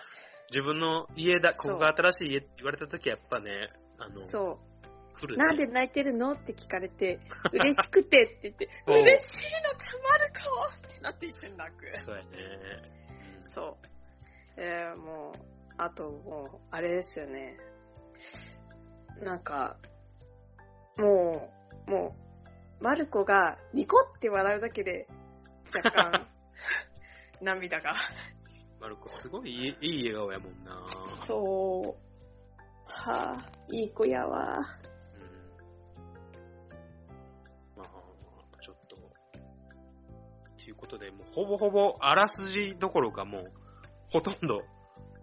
[0.51, 3.51] 自分の家だ、ここが新しい家って言われたときはやっぱね、
[3.99, 4.59] あの、そ
[5.13, 5.19] う。
[5.19, 5.45] 来るね。
[5.45, 6.33] なんで泣いてるの？
[6.33, 7.21] って聞かれて、
[7.53, 11.91] 嬉しくてって言って、嬉しいのか、マルコってなって一緒に泣く。
[11.93, 12.29] そうやね。
[13.37, 14.61] うんそう。
[14.61, 15.41] えー、もう、
[15.77, 17.57] あともう、あれですよね。
[19.23, 19.77] なんか、
[20.97, 21.51] も
[21.87, 22.17] う、も
[22.81, 25.07] う、マルコがニコって笑うだけで、
[25.75, 26.27] 若干、
[27.41, 27.95] 涙が。
[28.81, 30.87] マルコすごいいいいい笑顔やもんな。
[31.25, 32.05] そう。
[32.87, 33.37] はあ、
[33.71, 34.59] いい子やわ。
[37.77, 38.97] うんまあ、ちょっと。
[38.97, 43.53] ということで、もうほぼほぼあらすじどころかもう、
[44.13, 44.63] ほとんど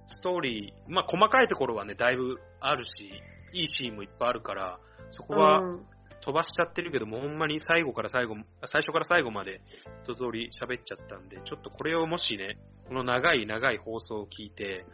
[0.07, 3.21] ストーリー、まあ細かいところはね、だいぶあるし、
[3.53, 4.79] いいシーンもいっぱいあるから、
[5.09, 5.85] そこはうん
[6.21, 9.61] 飛ばしちゃってるけども、ほんまに最後から最後、最初から最後まで
[10.03, 12.57] 一通り喋っちゃったんで、ちょっとこれをもしね、
[12.87, 14.85] この長い長い放送を聞いて、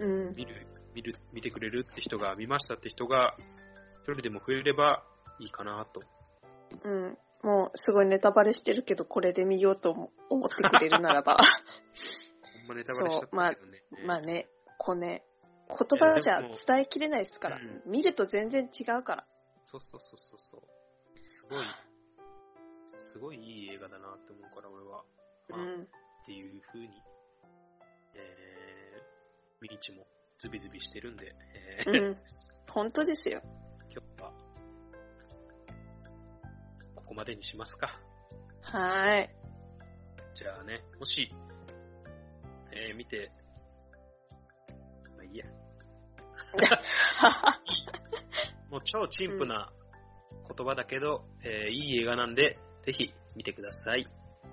[0.00, 0.34] うん。
[0.34, 3.36] 見る、見る、見てくれるって人が、見ましたって人が、
[4.02, 5.04] 一人でも増えれば
[5.38, 6.02] いいかなと。
[6.82, 7.18] うん。
[7.42, 11.36] もう、すごいネタバレしてるけど、これで見ようと思思ってくれるならば。
[12.58, 13.82] ほんまネタバレしちゃったけどね。
[14.04, 14.48] まあね、
[14.78, 15.24] こうね、
[15.78, 19.26] 言葉じゃ伝えきれないですから、うん見ると全然違うから。
[19.66, 20.60] そうそうそうそうそう。
[21.26, 21.64] すごい、
[22.98, 25.04] すごいいい映画だなって思うから、俺は。
[25.48, 25.88] まあ、っうん。
[26.24, 27.02] ていう風に、
[28.14, 30.06] えー、ミニチも
[30.38, 31.34] ズビズビしてるんで、
[31.78, 32.16] えーうん。
[32.70, 33.40] 本当ですよ。
[33.90, 34.32] 今日は、
[36.96, 38.00] ここまでにしますか。
[38.62, 39.30] はーい。
[40.34, 41.30] じゃあね、もし、
[42.72, 43.30] えー、見て、
[45.16, 45.46] まあいいや。
[48.70, 49.72] もう超チンプな
[50.56, 54.06] 言葉だけど、えーいい映画なんで、ぜひ見てください。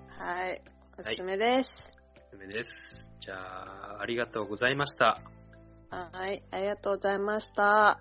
[0.08, 0.62] はい。
[0.98, 1.96] おすすめです。
[2.16, 3.12] おすすめです。
[3.20, 5.20] じゃあ、ありがとうございました。
[5.90, 6.42] はい。
[6.50, 8.00] ありがとうございました。